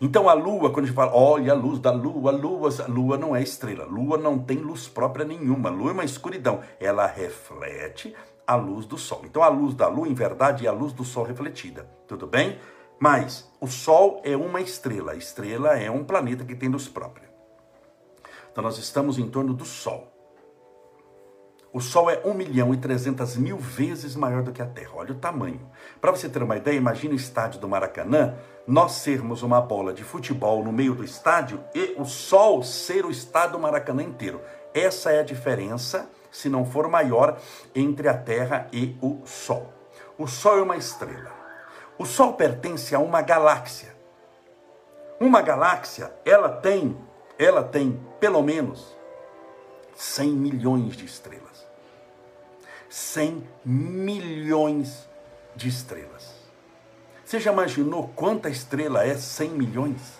Então 0.00 0.28
a 0.28 0.32
Lua, 0.32 0.70
quando 0.70 0.84
a 0.84 0.88
gente 0.88 0.94
fala, 0.94 1.12
olha 1.14 1.52
a 1.52 1.56
luz 1.56 1.80
da 1.80 1.90
Lua, 1.90 2.30
Lua, 2.30 2.70
Lua 2.88 3.18
não 3.18 3.34
é 3.34 3.42
estrela. 3.42 3.84
Lua 3.84 4.16
não 4.16 4.38
tem 4.38 4.58
luz 4.58 4.86
própria 4.86 5.24
nenhuma. 5.24 5.70
Lua 5.70 5.90
é 5.90 5.92
uma 5.92 6.04
escuridão. 6.04 6.62
Ela 6.78 7.06
reflete 7.06 8.14
a 8.48 8.56
luz 8.56 8.86
do 8.86 8.96
sol. 8.96 9.20
Então 9.24 9.42
a 9.42 9.48
luz 9.48 9.74
da 9.74 9.88
lua, 9.88 10.08
em 10.08 10.14
verdade, 10.14 10.64
é 10.64 10.70
a 10.70 10.72
luz 10.72 10.94
do 10.94 11.04
sol 11.04 11.24
refletida. 11.24 11.86
Tudo 12.06 12.26
bem? 12.26 12.58
Mas 12.98 13.46
o 13.60 13.66
sol 13.66 14.22
é 14.24 14.34
uma 14.34 14.62
estrela. 14.62 15.12
A 15.12 15.16
estrela 15.16 15.78
é 15.78 15.90
um 15.90 16.02
planeta 16.02 16.46
que 16.46 16.54
tem 16.54 16.70
luz 16.70 16.88
própria. 16.88 17.28
Então 18.50 18.64
nós 18.64 18.78
estamos 18.78 19.18
em 19.18 19.28
torno 19.28 19.52
do 19.52 19.66
sol. 19.66 20.14
O 21.70 21.82
Sol 21.82 22.08
é 22.08 22.22
1 22.24 22.32
milhão 22.32 22.72
e 22.72 22.78
300 22.78 23.36
mil 23.36 23.58
vezes 23.58 24.16
maior 24.16 24.42
do 24.42 24.52
que 24.52 24.62
a 24.62 24.66
Terra. 24.66 24.92
Olha 24.94 25.12
o 25.12 25.18
tamanho. 25.18 25.60
Para 26.00 26.10
você 26.10 26.26
ter 26.26 26.42
uma 26.42 26.56
ideia, 26.56 26.78
imagine 26.78 27.12
o 27.12 27.16
estádio 27.16 27.60
do 27.60 27.68
Maracanã, 27.68 28.36
nós 28.66 28.92
sermos 28.92 29.42
uma 29.42 29.60
bola 29.60 29.92
de 29.92 30.02
futebol 30.02 30.64
no 30.64 30.72
meio 30.72 30.94
do 30.94 31.04
estádio 31.04 31.62
e 31.74 31.94
o 31.98 32.06
Sol 32.06 32.62
ser 32.62 33.04
o 33.04 33.10
estádio 33.10 33.52
do 33.52 33.58
Maracanã 33.58 34.02
inteiro. 34.02 34.40
Essa 34.72 35.12
é 35.12 35.20
a 35.20 35.22
diferença, 35.22 36.10
se 36.30 36.48
não 36.48 36.64
for 36.64 36.88
maior, 36.88 37.40
entre 37.74 38.08
a 38.08 38.14
Terra 38.14 38.68
e 38.72 38.96
o 39.00 39.22
Sol. 39.24 39.72
O 40.16 40.26
Sol 40.26 40.58
é 40.58 40.62
uma 40.62 40.76
estrela. 40.76 41.32
O 41.98 42.04
Sol 42.04 42.34
pertence 42.34 42.94
a 42.94 42.98
uma 42.98 43.22
galáxia. 43.22 43.96
Uma 45.20 45.42
galáxia, 45.42 46.12
ela 46.24 46.48
tem, 46.48 46.96
ela 47.38 47.62
tem 47.62 48.00
pelo 48.20 48.42
menos 48.42 48.96
100 49.96 50.30
milhões 50.30 50.96
de 50.96 51.04
estrelas. 51.04 51.66
100 52.88 53.46
milhões 53.64 55.08
de 55.56 55.68
estrelas. 55.68 56.34
Você 57.24 57.40
já 57.40 57.52
imaginou 57.52 58.08
quanta 58.14 58.48
estrela 58.48 59.04
é 59.04 59.16
100 59.16 59.50
milhões? 59.50 60.17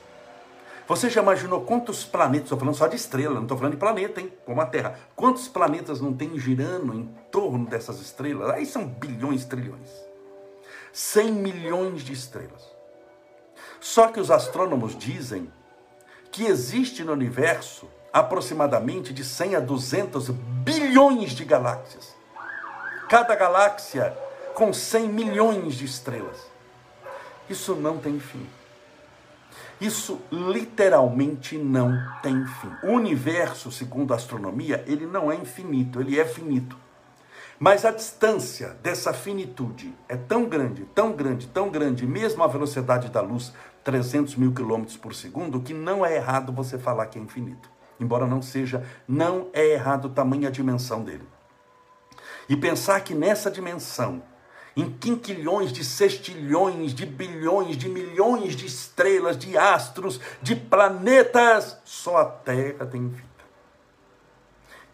Você 0.88 1.10
já 1.10 1.20
imaginou 1.22 1.60
quantos 1.60 2.04
planetas? 2.04 2.46
Estou 2.46 2.58
falando 2.58 2.74
só 2.74 2.86
de 2.86 2.96
estrela, 2.96 3.34
não 3.34 3.42
estou 3.42 3.56
falando 3.58 3.74
de 3.74 3.78
planeta, 3.78 4.20
hein? 4.20 4.32
Como 4.46 4.60
a 4.60 4.66
Terra. 4.66 4.98
Quantos 5.14 5.46
planetas 5.46 6.00
não 6.00 6.14
tem 6.14 6.38
girando 6.38 6.94
em 6.94 7.04
torno 7.30 7.66
dessas 7.66 8.00
estrelas? 8.00 8.50
Aí 8.50 8.64
são 8.64 8.86
bilhões, 8.86 9.44
trilhões. 9.44 9.90
100 10.92 11.32
milhões 11.32 12.02
de 12.02 12.12
estrelas. 12.14 12.66
Só 13.78 14.08
que 14.08 14.18
os 14.18 14.30
astrônomos 14.30 14.96
dizem 14.96 15.52
que 16.32 16.46
existe 16.46 17.04
no 17.04 17.12
universo 17.12 17.86
aproximadamente 18.12 19.12
de 19.12 19.22
100 19.22 19.56
a 19.56 19.60
200 19.60 20.30
bilhões 20.30 21.32
de 21.32 21.44
galáxias 21.44 22.18
cada 23.08 23.34
galáxia 23.34 24.16
com 24.54 24.72
100 24.72 25.08
milhões 25.08 25.74
de 25.74 25.86
estrelas. 25.86 26.46
Isso 27.48 27.74
não 27.74 27.96
tem 27.96 28.20
fim. 28.20 28.46
Isso 29.80 30.20
literalmente 30.32 31.56
não 31.56 31.92
tem 32.20 32.44
fim. 32.46 32.70
O 32.82 32.92
universo, 32.92 33.70
segundo 33.70 34.12
a 34.12 34.16
astronomia, 34.16 34.82
ele 34.86 35.06
não 35.06 35.30
é 35.30 35.36
infinito, 35.36 36.00
ele 36.00 36.18
é 36.18 36.24
finito. 36.24 36.76
Mas 37.60 37.84
a 37.84 37.90
distância 37.90 38.76
dessa 38.82 39.12
finitude 39.12 39.94
é 40.08 40.16
tão 40.16 40.46
grande, 40.46 40.84
tão 40.94 41.12
grande, 41.12 41.46
tão 41.48 41.70
grande, 41.70 42.06
mesmo 42.06 42.42
a 42.42 42.46
velocidade 42.46 43.08
da 43.08 43.20
luz, 43.20 43.52
300 43.82 44.36
mil 44.36 44.52
quilômetros 44.52 44.96
por 44.96 45.14
segundo, 45.14 45.60
que 45.60 45.74
não 45.74 46.04
é 46.04 46.16
errado 46.16 46.52
você 46.52 46.78
falar 46.78 47.06
que 47.06 47.18
é 47.18 47.22
infinito. 47.22 47.70
Embora 47.98 48.26
não 48.26 48.40
seja, 48.40 48.84
não 49.08 49.48
é 49.52 49.64
errado 49.72 50.08
tamanha 50.08 50.50
dimensão 50.50 51.02
dele. 51.02 51.26
E 52.48 52.56
pensar 52.56 53.00
que 53.00 53.14
nessa 53.14 53.50
dimensão, 53.50 54.22
em 54.78 54.88
quinquilhões 54.92 55.72
de 55.72 55.82
sextilhões, 55.82 56.94
de 56.94 57.04
bilhões, 57.04 57.76
de 57.76 57.88
milhões 57.88 58.54
de 58.54 58.64
estrelas, 58.64 59.36
de 59.36 59.58
astros, 59.58 60.20
de 60.40 60.54
planetas, 60.54 61.76
só 61.84 62.18
a 62.18 62.24
Terra 62.24 62.86
tem 62.86 63.08
vida. 63.08 63.26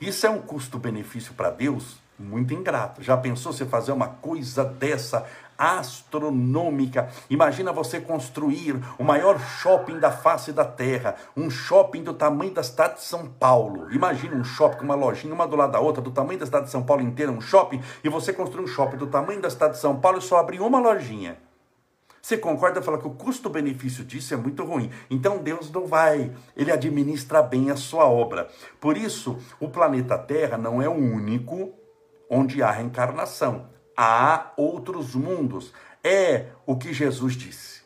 Isso 0.01 0.27
é 0.27 0.31
um 0.31 0.41
custo-benefício 0.41 1.35
para 1.35 1.51
Deus 1.51 2.03
muito 2.19 2.55
ingrato. 2.55 3.03
Já 3.03 3.15
pensou 3.15 3.53
você 3.53 3.67
fazer 3.67 3.93
uma 3.93 4.09
coisa 4.09 4.65
dessa 4.65 5.27
astronômica. 5.59 7.09
Imagina 7.29 7.73
você 7.73 8.01
construir 8.01 8.81
o 8.99 9.05
maior 9.05 9.39
shopping 9.39 9.99
da 9.99 10.11
face 10.11 10.53
da 10.53 10.65
terra, 10.65 11.15
um 11.37 11.51
shopping 11.51 12.03
do 12.03 12.15
tamanho 12.15 12.53
da 12.53 12.63
cidade 12.63 12.97
de 12.97 13.03
São 13.03 13.27
Paulo. 13.27 13.93
Imagina 13.93 14.35
um 14.37 14.45
shopping 14.45 14.79
com 14.79 14.85
uma 14.85 14.95
lojinha 14.95 15.35
uma 15.35 15.47
do 15.47 15.57
lado 15.57 15.73
da 15.73 15.81
outra, 15.81 16.03
do 16.03 16.11
tamanho 16.11 16.39
da 16.39 16.47
cidade 16.47 16.67
de 16.67 16.71
São 16.71 16.83
Paulo 16.83 17.03
inteira, 17.03 17.31
um 17.31 17.41
shopping, 17.41 17.81
e 18.03 18.09
você 18.09 18.33
construir 18.33 18.65
um 18.65 18.67
shopping 18.67 18.97
do 18.97 19.07
tamanho 19.07 19.41
da 19.41 19.51
cidade 19.51 19.75
de 19.75 19.81
São 19.81 19.99
Paulo 20.01 20.19
e 20.19 20.23
só 20.23 20.39
abrir 20.39 20.61
uma 20.61 20.79
lojinha. 20.79 21.39
Você 22.21 22.39
concorda 22.39 22.81
falar 22.81 22.97
que 22.97 23.07
o 23.07 23.11
custo-benefício 23.11 24.03
disso 24.03 24.33
é 24.33 24.37
muito 24.37 24.65
ruim. 24.65 24.91
Então 25.11 25.43
Deus 25.43 25.71
não 25.71 25.87
vai, 25.87 26.33
ele 26.57 26.73
administra 26.73 27.43
bem 27.43 27.71
a 27.71 27.77
sua 27.77 28.07
obra. 28.07 28.49
Por 28.81 28.97
isso, 28.97 29.37
o 29.61 29.69
planeta 29.69 30.17
Terra 30.17 30.57
não 30.57 30.81
é 30.81 30.89
o 30.89 30.95
único 30.95 31.75
onde 32.31 32.63
há 32.63 32.71
reencarnação 32.71 33.74
há 33.97 34.53
outros 34.57 35.15
mundos. 35.15 35.73
É 36.03 36.47
o 36.67 36.77
que 36.77 36.93
Jesus 36.93 37.35
disse. 37.35 37.83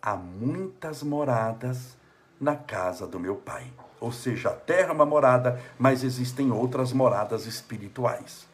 Há 0.00 0.14
muitas 0.16 1.02
moradas 1.02 1.96
na 2.40 2.56
casa 2.56 3.06
do 3.06 3.20
meu 3.20 3.36
Pai. 3.36 3.66
Ou 4.00 4.10
seja, 4.10 4.50
a 4.50 4.52
terra 4.52 4.88
é 4.88 4.92
uma 4.92 5.06
morada, 5.06 5.60
mas 5.78 6.02
existem 6.02 6.50
outras 6.50 6.92
moradas 6.92 7.46
espirituais. 7.46 8.46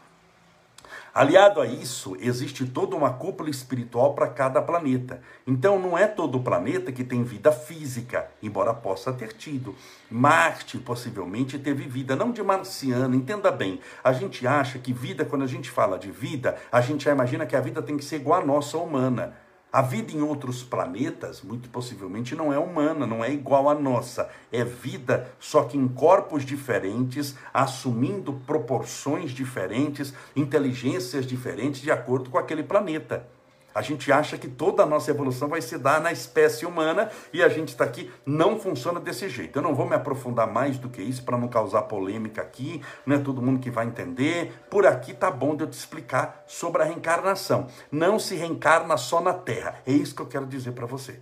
Aliado 1.19 1.61
a 1.61 1.67
isso, 1.67 2.17
existe 2.21 2.65
toda 2.65 2.95
uma 2.95 3.13
cúpula 3.13 3.51
espiritual 3.51 4.15
para 4.15 4.29
cada 4.29 4.63
planeta. 4.63 5.21
Então, 5.45 5.77
não 5.77 5.99
é 5.99 6.07
todo 6.07 6.39
planeta 6.39 6.93
que 6.93 7.03
tem 7.03 7.25
vida 7.25 7.51
física, 7.51 8.31
embora 8.41 8.73
possa 8.73 9.13
ter 9.13 9.33
tido. 9.33 9.75
Marte 10.09 10.79
possivelmente 10.79 11.59
teve 11.59 11.89
vida, 11.89 12.15
não 12.15 12.31
de 12.31 12.41
marciano, 12.41 13.17
entenda 13.17 13.51
bem. 13.51 13.81
A 14.05 14.13
gente 14.13 14.47
acha 14.47 14.79
que 14.79 14.93
vida, 14.93 15.25
quando 15.25 15.43
a 15.43 15.49
gente 15.49 15.73
fala 15.73 15.99
de 15.99 16.13
vida, 16.13 16.57
a 16.71 16.81
gente 16.81 17.07
já 17.07 17.11
imagina 17.11 17.47
que 17.47 17.57
a 17.57 17.61
vida 17.61 17.83
tem 17.83 17.97
que 17.97 18.05
ser 18.05 18.21
igual 18.21 18.41
à 18.41 18.47
nossa 18.47 18.79
humana. 18.79 19.48
A 19.79 19.83
vida 19.83 20.13
em 20.13 20.21
outros 20.21 20.65
planetas, 20.65 21.41
muito 21.41 21.69
possivelmente, 21.69 22.35
não 22.35 22.53
é 22.53 22.59
humana, 22.59 23.07
não 23.07 23.25
é 23.25 23.33
igual 23.33 23.69
à 23.69 23.77
nossa. 23.77 24.29
É 24.51 24.65
vida, 24.65 25.31
só 25.39 25.63
que 25.63 25.79
em 25.79 25.87
corpos 25.87 26.45
diferentes, 26.45 27.37
assumindo 27.55 28.33
proporções 28.45 29.31
diferentes, 29.31 30.13
inteligências 30.35 31.25
diferentes, 31.25 31.81
de 31.81 31.93
acordo 31.93 32.29
com 32.29 32.39
aquele 32.39 32.65
planeta. 32.65 33.29
A 33.79 33.81
gente 33.81 34.11
acha 34.11 34.37
que 34.37 34.49
toda 34.49 34.83
a 34.83 34.87
nossa 34.87 35.09
evolução 35.09 35.47
vai 35.47 35.63
se 35.63 35.79
dar 35.79 36.01
na 36.01 36.11
espécie 36.11 36.67
humana 36.67 37.13
e 37.33 37.45
a 37.45 37.49
gente 37.49 37.69
está 37.69 37.85
aqui, 37.85 38.11
não 38.27 38.59
funciona 38.59 38.99
desse 38.99 39.29
jeito. 39.29 39.57
Eu 39.57 39.63
não 39.63 39.73
vou 39.73 39.89
me 39.89 39.95
aprofundar 39.95 40.53
mais 40.53 40.79
do 40.79 40.89
que 40.89 41.01
isso 41.01 41.23
para 41.23 41.39
não 41.39 41.47
causar 41.47 41.83
polêmica 41.83 42.43
aqui, 42.43 42.83
não 43.07 43.15
é 43.15 43.21
todo 43.21 43.41
mundo 43.41 43.61
que 43.61 43.71
vai 43.71 43.87
entender. 43.87 44.53
Por 44.69 44.85
aqui 44.85 45.15
tá 45.15 45.31
bom 45.31 45.55
de 45.55 45.63
eu 45.63 45.71
te 45.71 45.75
explicar 45.75 46.43
sobre 46.45 46.83
a 46.83 46.87
reencarnação. 46.87 47.69
Não 47.89 48.19
se 48.19 48.35
reencarna 48.35 48.97
só 48.97 49.21
na 49.21 49.33
Terra, 49.33 49.77
é 49.87 49.93
isso 49.93 50.13
que 50.13 50.23
eu 50.23 50.27
quero 50.27 50.47
dizer 50.47 50.73
para 50.73 50.85
você. 50.85 51.21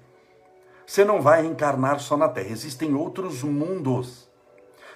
Você 0.87 1.05
não 1.05 1.21
vai 1.21 1.43
reencarnar 1.43 2.01
só 2.01 2.17
na 2.17 2.27
Terra, 2.27 2.53
existem 2.53 2.95
outros 2.95 3.43
mundos. 3.43 4.31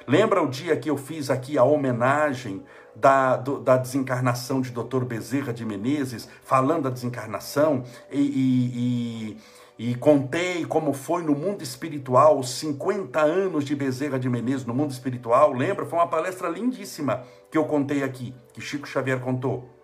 Lembra 0.07 0.43
o 0.43 0.49
dia 0.49 0.77
que 0.79 0.89
eu 0.89 0.97
fiz 0.97 1.29
aqui 1.29 1.59
a 1.59 1.63
homenagem 1.63 2.65
da, 2.95 3.37
do, 3.37 3.59
da 3.59 3.77
desencarnação 3.77 4.61
de 4.61 4.71
Dr. 4.71 5.05
Bezerra 5.05 5.53
de 5.53 5.65
Menezes, 5.65 6.29
falando 6.43 6.85
da 6.85 6.91
desencarnação, 6.91 7.85
e, 8.11 8.21
e, 8.21 9.37
e, 9.79 9.91
e, 9.91 9.95
contei 9.97 10.65
como 10.65 10.93
foi 10.93 11.23
no 11.23 11.35
mundo 11.35 11.63
espiritual, 11.63 12.39
os 12.39 12.51
50 12.51 13.21
anos 13.21 13.65
de 13.65 13.75
Bezerra 13.75 14.19
de 14.19 14.29
Menezes 14.29 14.67
no 14.67 14.75
mundo 14.75 14.91
espiritual. 14.91 15.53
Lembra? 15.53 15.87
Foi 15.87 15.99
uma 15.99 16.09
palestra 16.09 16.49
lindíssima 16.49 17.25
que 17.51 17.59
eu 17.59 17.65
contei 17.65 18.03
aqui, 18.03 18.35
que 18.53 18.61
Chico 18.61 18.87
Xavier 18.87 19.21
contou. 19.21 19.80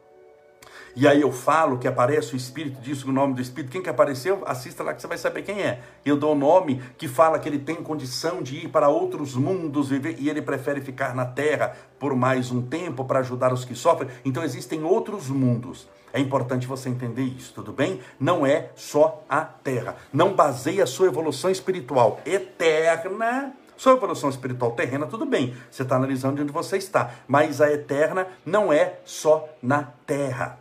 E 0.99 1.07
aí 1.07 1.21
eu 1.21 1.31
falo 1.31 1.77
que 1.77 1.87
aparece 1.87 2.33
o 2.33 2.39
Espírito, 2.39 2.81
disso 2.81 3.11
o 3.11 3.13
nome 3.13 3.35
do 3.35 3.43
Espírito. 3.43 3.71
Quem 3.71 3.83
que 3.83 3.91
apareceu? 3.91 4.43
Assista 4.47 4.83
lá 4.83 4.95
que 4.95 5.03
você 5.03 5.07
vai 5.07 5.19
saber 5.19 5.43
quem 5.43 5.61
é. 5.61 5.81
Eu 6.07 6.17
dou 6.17 6.33
o 6.33 6.39
nome 6.39 6.83
que 6.97 7.07
fala 7.07 7.39
que 7.39 7.47
ele 7.47 7.59
tem 7.59 7.77
condição 7.77 8.43
de 8.43 8.65
ir 8.65 8.69
para 8.69 8.89
outros 8.89 9.35
mundos 9.35 9.91
viver, 9.91 10.17
e 10.19 10.31
ele 10.31 10.41
prefere 10.41 10.81
ficar 10.81 11.15
na 11.15 11.27
terra 11.27 11.77
por 11.99 12.17
mais 12.17 12.51
um 12.51 12.63
tempo 12.63 13.05
para 13.05 13.19
ajudar 13.19 13.53
os 13.53 13.63
que 13.63 13.75
sofrem. 13.75 14.09
Então 14.25 14.43
existem 14.43 14.85
outros 14.85 15.29
mundos. 15.29 15.87
É 16.15 16.19
importante 16.19 16.67
você 16.67 16.89
entender 16.89 17.25
isso, 17.25 17.53
tudo 17.53 17.75
bem? 17.75 18.01
Não 18.19 18.47
é 18.47 18.71
só 18.75 19.23
a 19.29 19.43
terra. 19.43 19.97
Não 20.11 20.33
baseie 20.33 20.81
a 20.81 20.87
sua 20.87 21.09
evolução 21.09 21.51
espiritual 21.51 22.21
eterna 22.25 23.53
sua 23.77 23.93
evolução 23.93 24.31
espiritual 24.31 24.71
terrena, 24.71 25.07
tudo 25.07 25.27
bem, 25.27 25.55
você 25.71 25.83
está 25.83 25.97
analisando 25.97 26.41
onde 26.41 26.51
você 26.51 26.79
está, 26.79 27.11
mas 27.29 27.61
a 27.61 27.71
eterna 27.71 28.27
não 28.43 28.73
é 28.73 29.01
só 29.05 29.47
na 29.63 29.83
terra 30.07 30.59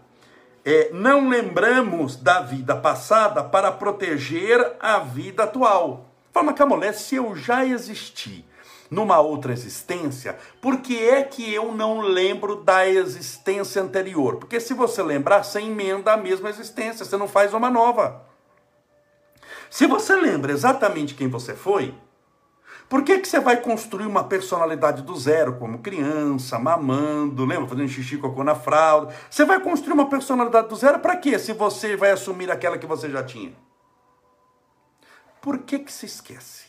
é, 0.66 0.90
não 0.92 1.30
lembramos 1.30 2.16
da 2.16 2.42
vida 2.42 2.76
passada 2.76 3.44
para 3.44 3.72
proteger 3.72 4.76
a 4.80 4.98
vida 4.98 5.44
atual. 5.44 6.08
Fala, 6.34 6.54
Camolé, 6.54 6.92
se 6.92 7.16
eu 7.16 7.36
já 7.36 7.64
existi 7.64 8.44
numa 8.90 9.20
outra 9.20 9.54
existência, 9.54 10.38
por 10.60 10.80
que 10.80 10.98
é 11.08 11.22
que 11.22 11.54
eu 11.54 11.72
não 11.72 12.02
lembro 12.02 12.56
da 12.56 12.88
existência 12.88 13.82
anterior? 13.82 14.38
Porque 14.38 14.60
se 14.60 14.74
você 14.74 15.04
lembrar, 15.04 15.44
você 15.44 15.62
emenda 15.62 16.14
a 16.14 16.18
mesma 16.18 16.50
existência, 16.50 17.06
você 17.06 17.16
não 17.16 17.28
faz 17.28 17.54
uma 17.54 17.70
nova. 17.70 18.26
Se 19.70 19.86
você 19.86 20.16
lembra 20.16 20.52
exatamente 20.52 21.14
quem 21.14 21.28
você 21.28 21.54
foi, 21.54 21.94
por 22.88 23.04
que, 23.04 23.20
que 23.20 23.28
você 23.28 23.40
vai 23.40 23.62
construir 23.62 24.06
uma 24.06 24.24
personalidade 24.24 25.02
do 25.02 25.16
zero, 25.16 25.58
como 25.58 25.80
criança, 25.80 26.60
mamando, 26.60 27.44
lembra? 27.44 27.68
Fazendo 27.68 27.90
xixi, 27.90 28.18
cocô 28.18 28.44
na 28.44 28.54
fralda. 28.54 29.14
Você 29.30 29.44
vai 29.44 29.60
construir 29.60 29.94
uma 29.94 30.08
personalidade 30.08 30.68
do 30.68 30.76
zero 30.76 31.00
para 31.00 31.18
quê? 31.18 31.40
Se 31.40 31.52
você 31.54 31.96
vai 31.96 32.12
assumir 32.12 32.52
aquela 32.52 32.78
que 32.78 32.86
você 32.86 33.10
já 33.10 33.24
tinha. 33.24 33.54
Por 35.42 35.60
que, 35.60 35.80
que 35.80 35.92
se 35.92 36.06
esquece? 36.06 36.66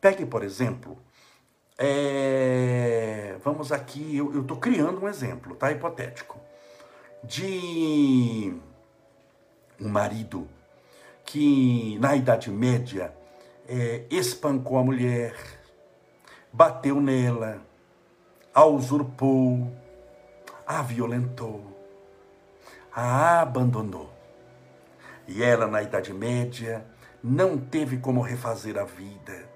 Pegue, 0.00 0.26
por 0.26 0.42
exemplo, 0.42 0.98
é, 1.78 3.36
vamos 3.42 3.72
aqui, 3.72 4.18
eu 4.18 4.42
estou 4.42 4.58
criando 4.58 5.02
um 5.02 5.08
exemplo, 5.08 5.54
tá? 5.56 5.72
Hipotético. 5.72 6.38
De 7.22 8.54
um 9.80 9.88
marido 9.88 10.46
que 11.24 11.98
na 12.00 12.14
Idade 12.14 12.50
Média 12.50 13.14
é, 13.68 14.04
espancou 14.10 14.78
a 14.78 14.84
mulher, 14.84 15.34
bateu 16.52 17.00
nela, 17.00 17.60
a 18.54 18.64
usurpou, 18.64 19.72
a 20.66 20.82
violentou, 20.82 21.64
a 22.92 23.40
abandonou. 23.40 24.12
E 25.26 25.42
ela, 25.42 25.66
na 25.66 25.82
Idade 25.82 26.12
Média, 26.12 26.84
não 27.22 27.56
teve 27.58 27.96
como 27.96 28.20
refazer 28.20 28.78
a 28.78 28.84
vida. 28.84 29.48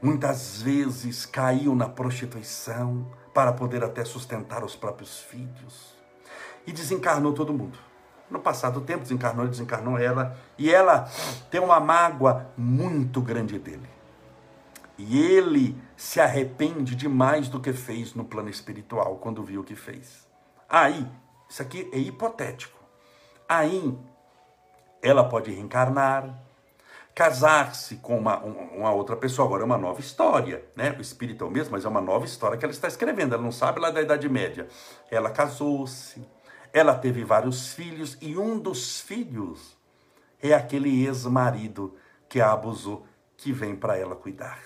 Muitas 0.00 0.60
vezes 0.62 1.26
caiu 1.26 1.76
na 1.76 1.88
prostituição 1.88 3.06
para 3.32 3.52
poder 3.52 3.84
até 3.84 4.04
sustentar 4.04 4.64
os 4.64 4.74
próprios 4.74 5.20
filhos. 5.20 5.94
E 6.66 6.72
desencarnou 6.72 7.32
todo 7.32 7.52
mundo. 7.52 7.78
No 8.32 8.40
passado 8.40 8.80
tempo, 8.80 9.02
desencarnou 9.02 9.46
desencarnou 9.46 9.98
ela. 9.98 10.34
E 10.56 10.72
ela 10.72 11.06
tem 11.50 11.60
uma 11.60 11.78
mágoa 11.78 12.46
muito 12.56 13.20
grande 13.20 13.58
dele. 13.58 13.88
E 14.96 15.20
ele 15.20 15.76
se 15.96 16.18
arrepende 16.18 16.94
de 16.94 17.08
mais 17.08 17.48
do 17.48 17.60
que 17.60 17.74
fez 17.74 18.14
no 18.14 18.24
plano 18.24 18.48
espiritual, 18.48 19.16
quando 19.16 19.42
viu 19.42 19.60
o 19.60 19.64
que 19.64 19.76
fez. 19.76 20.26
Aí, 20.66 21.06
isso 21.46 21.60
aqui 21.60 21.90
é 21.92 21.98
hipotético. 21.98 22.78
Aí, 23.46 23.94
ela 25.02 25.24
pode 25.24 25.50
reencarnar, 25.50 26.34
casar-se 27.14 27.96
com 27.96 28.16
uma, 28.16 28.38
uma 28.38 28.92
outra 28.92 29.14
pessoa. 29.14 29.46
Agora 29.46 29.62
é 29.62 29.66
uma 29.66 29.76
nova 29.76 30.00
história, 30.00 30.64
né? 30.74 30.94
O 30.96 31.02
espírito 31.02 31.44
é 31.44 31.46
o 31.46 31.50
mesmo, 31.50 31.72
mas 31.72 31.84
é 31.84 31.88
uma 31.88 32.00
nova 32.00 32.24
história 32.24 32.56
que 32.56 32.64
ela 32.64 32.72
está 32.72 32.88
escrevendo. 32.88 33.34
Ela 33.34 33.42
não 33.42 33.52
sabe 33.52 33.78
lá 33.78 33.90
da 33.90 34.00
Idade 34.00 34.26
Média. 34.28 34.68
Ela 35.10 35.30
casou-se, 35.30 36.26
ela 36.72 36.94
teve 36.94 37.24
vários 37.24 37.72
filhos 37.72 38.16
e 38.20 38.36
um 38.38 38.58
dos 38.58 39.00
filhos 39.00 39.76
é 40.40 40.54
aquele 40.54 41.04
ex-marido 41.04 41.94
que 42.28 42.40
a 42.40 42.52
abusou, 42.52 43.06
que 43.36 43.52
vem 43.52 43.76
para 43.76 43.96
ela 43.96 44.16
cuidar. 44.16 44.58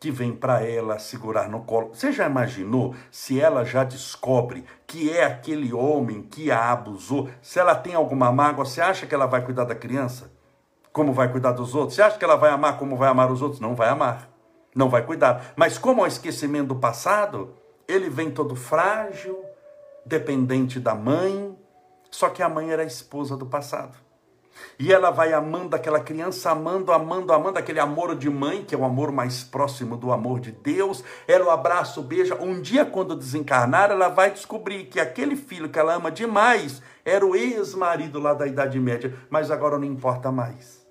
Que 0.00 0.10
vem 0.12 0.32
para 0.32 0.64
ela 0.64 0.98
segurar 0.98 1.48
no 1.48 1.62
colo. 1.64 1.88
Você 1.92 2.12
já 2.12 2.26
imaginou 2.26 2.94
se 3.10 3.40
ela 3.40 3.64
já 3.64 3.82
descobre 3.82 4.64
que 4.86 5.10
é 5.10 5.24
aquele 5.24 5.72
homem 5.72 6.22
que 6.22 6.52
a 6.52 6.70
abusou? 6.70 7.28
Se 7.42 7.58
ela 7.58 7.74
tem 7.74 7.94
alguma 7.94 8.30
mágoa, 8.30 8.64
você 8.64 8.80
acha 8.80 9.06
que 9.06 9.14
ela 9.14 9.26
vai 9.26 9.44
cuidar 9.44 9.64
da 9.64 9.74
criança? 9.74 10.30
Como 10.92 11.12
vai 11.12 11.30
cuidar 11.30 11.52
dos 11.52 11.74
outros? 11.74 11.96
Você 11.96 12.02
acha 12.02 12.16
que 12.16 12.24
ela 12.24 12.36
vai 12.36 12.50
amar 12.50 12.78
como 12.78 12.96
vai 12.96 13.08
amar 13.08 13.30
os 13.30 13.42
outros? 13.42 13.60
Não 13.60 13.74
vai 13.74 13.88
amar. 13.88 14.30
Não 14.74 14.88
vai 14.88 15.04
cuidar. 15.04 15.52
Mas 15.56 15.76
como 15.76 16.02
é 16.02 16.04
o 16.04 16.06
esquecimento 16.06 16.68
do 16.68 16.76
passado, 16.76 17.54
ele 17.88 18.08
vem 18.08 18.30
todo 18.30 18.54
frágil, 18.54 19.47
dependente 20.08 20.80
da 20.80 20.94
mãe, 20.94 21.56
só 22.10 22.28
que 22.30 22.42
a 22.42 22.48
mãe 22.48 22.70
era 22.70 22.82
a 22.82 22.86
esposa 22.86 23.36
do 23.36 23.46
passado. 23.46 23.96
E 24.78 24.92
ela 24.92 25.10
vai 25.10 25.32
amando 25.32 25.76
aquela 25.76 26.00
criança, 26.00 26.50
amando, 26.50 26.92
amando, 26.92 27.32
amando 27.32 27.58
aquele 27.58 27.78
amor 27.78 28.16
de 28.16 28.28
mãe, 28.28 28.64
que 28.64 28.74
é 28.74 28.78
o 28.78 28.84
amor 28.84 29.12
mais 29.12 29.44
próximo 29.44 29.96
do 29.96 30.10
amor 30.10 30.40
de 30.40 30.50
Deus. 30.50 31.04
Ela 31.26 31.46
o 31.46 31.50
abraça, 31.50 32.00
o 32.00 32.02
beija. 32.02 32.34
Um 32.40 32.60
dia, 32.60 32.84
quando 32.84 33.14
desencarnar, 33.14 33.90
ela 33.90 34.08
vai 34.08 34.30
descobrir 34.30 34.86
que 34.86 34.98
aquele 34.98 35.36
filho 35.36 35.68
que 35.68 35.78
ela 35.78 35.94
ama 35.94 36.10
demais 36.10 36.82
era 37.04 37.24
o 37.24 37.36
ex-marido 37.36 38.18
lá 38.18 38.34
da 38.34 38.46
Idade 38.46 38.78
Média, 38.80 39.14
mas 39.30 39.50
agora 39.50 39.78
não 39.78 39.84
importa 39.84 40.32
mais. 40.32 40.86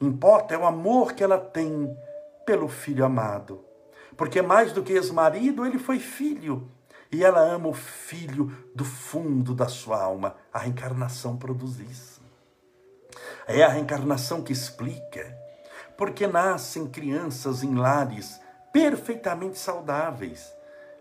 Importa 0.00 0.54
é 0.54 0.58
o 0.58 0.66
amor 0.66 1.12
que 1.12 1.22
ela 1.22 1.38
tem 1.38 1.96
pelo 2.44 2.68
filho 2.68 3.04
amado. 3.04 3.64
Porque 4.16 4.42
mais 4.42 4.72
do 4.72 4.82
que 4.82 4.92
ex-marido, 4.92 5.64
ele 5.64 5.78
foi 5.78 5.98
filho. 5.98 6.68
E 7.12 7.22
ela 7.22 7.40
ama 7.40 7.68
o 7.68 7.74
filho 7.74 8.50
do 8.74 8.84
fundo 8.84 9.54
da 9.54 9.68
sua 9.68 10.02
alma. 10.02 10.34
A 10.50 10.60
reencarnação 10.60 11.36
produz 11.36 11.78
isso. 11.78 12.22
É 13.46 13.62
a 13.62 13.68
reencarnação 13.68 14.42
que 14.42 14.52
explica 14.52 15.36
porque 15.96 16.26
nascem 16.26 16.86
crianças 16.86 17.62
em 17.62 17.74
lares 17.74 18.40
perfeitamente 18.72 19.58
saudáveis. 19.58 20.52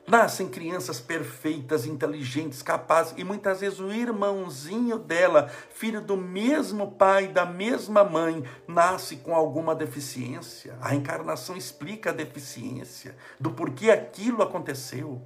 Nascem 0.08 0.50
crianças 0.50 1.00
perfeitas, 1.00 1.86
inteligentes, 1.86 2.62
capazes, 2.62 3.14
e 3.18 3.24
muitas 3.24 3.62
vezes 3.62 3.80
o 3.80 3.92
irmãozinho 3.92 4.98
dela, 4.98 5.48
filho 5.70 6.02
do 6.02 6.18
mesmo 6.18 6.92
pai, 6.92 7.28
da 7.28 7.46
mesma 7.46 8.04
mãe, 8.04 8.44
nasce 8.68 9.18
com 9.18 9.34
alguma 9.34 9.74
deficiência. 9.74 10.76
A 10.82 10.90
reencarnação 10.90 11.56
explica 11.56 12.10
a 12.10 12.14
deficiência, 12.14 13.16
do 13.40 13.52
porquê 13.52 13.90
aquilo 13.90 14.42
aconteceu. 14.42 15.22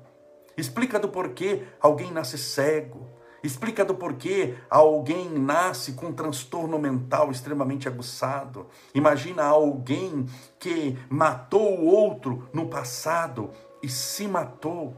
Explica 0.57 0.97
do 0.97 1.09
porquê 1.09 1.63
alguém 1.81 2.11
nasce 2.11 2.37
cego. 2.37 3.07
Explica 3.43 3.85
do 3.85 3.93
porquê 3.93 4.55
alguém 4.69 5.29
nasce 5.29 5.93
com 5.93 6.07
um 6.07 6.13
transtorno 6.13 6.79
mental 6.79 7.29
extremamente 7.29 7.87
aguçado. 7.87 8.67
Imagina 8.93 9.43
alguém 9.43 10.25
que 10.57 10.97
matou 11.09 11.79
o 11.79 11.85
outro 11.85 12.49
no 12.51 12.67
passado 12.67 13.51
e 13.83 13.89
se 13.89 14.27
matou. 14.27 14.95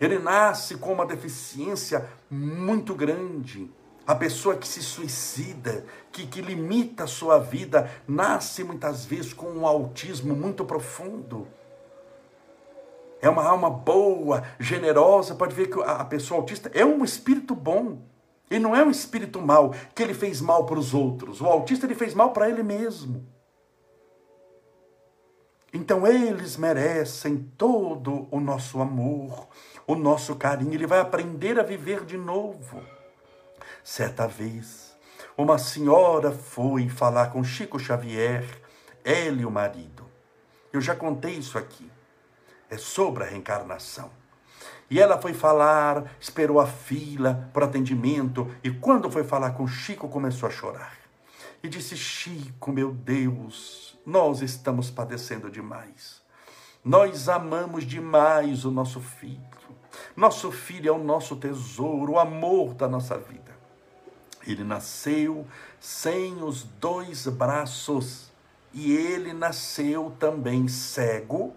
Ele 0.00 0.18
nasce 0.18 0.76
com 0.76 0.92
uma 0.92 1.04
deficiência 1.04 2.08
muito 2.30 2.94
grande. 2.94 3.70
A 4.06 4.14
pessoa 4.14 4.56
que 4.56 4.66
se 4.66 4.82
suicida, 4.82 5.84
que, 6.12 6.26
que 6.26 6.40
limita 6.40 7.04
a 7.04 7.08
sua 7.08 7.38
vida, 7.38 7.90
nasce 8.06 8.62
muitas 8.62 9.04
vezes 9.04 9.32
com 9.32 9.46
um 9.46 9.66
autismo 9.66 10.34
muito 10.34 10.64
profundo 10.64 11.48
é 13.20 13.28
uma 13.28 13.44
alma 13.44 13.68
boa, 13.68 14.42
generosa. 14.58 15.34
Pode 15.34 15.54
ver 15.54 15.68
que 15.68 15.80
a 15.82 16.04
pessoa 16.04 16.40
autista 16.40 16.70
é 16.74 16.84
um 16.84 17.04
espírito 17.04 17.54
bom. 17.54 17.98
E 18.50 18.58
não 18.58 18.74
é 18.74 18.82
um 18.82 18.90
espírito 18.90 19.40
mal, 19.40 19.72
que 19.94 20.02
ele 20.02 20.14
fez 20.14 20.40
mal 20.40 20.66
para 20.66 20.78
os 20.78 20.92
outros. 20.92 21.40
O 21.40 21.46
autista 21.46 21.86
ele 21.86 21.94
fez 21.94 22.14
mal 22.14 22.32
para 22.32 22.48
ele 22.48 22.64
mesmo. 22.64 23.24
Então 25.72 26.04
eles 26.04 26.56
merecem 26.56 27.48
todo 27.56 28.26
o 28.28 28.40
nosso 28.40 28.80
amor, 28.80 29.46
o 29.86 29.94
nosso 29.94 30.34
carinho. 30.34 30.74
Ele 30.74 30.86
vai 30.86 30.98
aprender 30.98 31.60
a 31.60 31.62
viver 31.62 32.04
de 32.04 32.16
novo. 32.16 32.82
Certa 33.84 34.26
vez, 34.26 34.96
uma 35.36 35.56
senhora 35.56 36.32
foi 36.32 36.88
falar 36.88 37.30
com 37.30 37.44
Chico 37.44 37.78
Xavier, 37.78 38.44
ele 39.04 39.42
e 39.42 39.46
o 39.46 39.50
marido. 39.50 40.04
Eu 40.72 40.80
já 40.80 40.96
contei 40.96 41.34
isso 41.34 41.56
aqui 41.56 41.88
é 42.70 42.78
sobre 42.78 43.24
a 43.24 43.26
reencarnação. 43.26 44.10
E 44.88 44.98
ela 44.98 45.20
foi 45.20 45.34
falar, 45.34 46.16
esperou 46.20 46.58
a 46.58 46.66
fila 46.66 47.50
para 47.52 47.66
atendimento, 47.66 48.48
e 48.62 48.70
quando 48.70 49.10
foi 49.10 49.24
falar 49.24 49.52
com 49.52 49.66
Chico, 49.66 50.08
começou 50.08 50.48
a 50.48 50.52
chorar. 50.52 50.94
E 51.62 51.68
disse: 51.68 51.96
Chico, 51.96 52.72
meu 52.72 52.92
Deus, 52.92 53.98
nós 54.06 54.40
estamos 54.40 54.90
padecendo 54.90 55.50
demais. 55.50 56.20
Nós 56.84 57.28
amamos 57.28 57.84
demais 57.84 58.64
o 58.64 58.70
nosso 58.70 59.00
filho. 59.00 59.40
Nosso 60.16 60.50
filho 60.50 60.88
é 60.88 60.92
o 60.92 61.02
nosso 61.02 61.36
tesouro, 61.36 62.12
o 62.12 62.18
amor 62.18 62.74
da 62.74 62.88
nossa 62.88 63.18
vida. 63.18 63.50
Ele 64.46 64.64
nasceu 64.64 65.46
sem 65.78 66.42
os 66.42 66.62
dois 66.62 67.26
braços 67.26 68.30
e 68.72 68.92
ele 68.92 69.32
nasceu 69.32 70.14
também 70.18 70.66
cego 70.68 71.54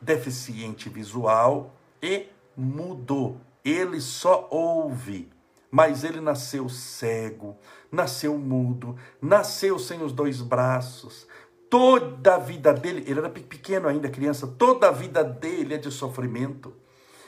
deficiente 0.00 0.88
visual 0.88 1.74
e 2.02 2.28
mudo. 2.56 3.40
Ele 3.64 4.00
só 4.00 4.48
ouve, 4.50 5.30
mas 5.70 6.04
ele 6.04 6.20
nasceu 6.20 6.68
cego, 6.68 7.56
nasceu 7.90 8.38
mudo, 8.38 8.96
nasceu 9.20 9.78
sem 9.78 10.02
os 10.02 10.12
dois 10.12 10.40
braços. 10.40 11.26
Toda 11.68 12.36
a 12.36 12.38
vida 12.38 12.72
dele, 12.72 13.04
ele 13.06 13.18
era 13.18 13.28
pequeno 13.28 13.88
ainda, 13.88 14.08
criança, 14.08 14.46
toda 14.46 14.88
a 14.88 14.92
vida 14.92 15.22
dele 15.22 15.74
é 15.74 15.78
de 15.78 15.90
sofrimento. 15.90 16.74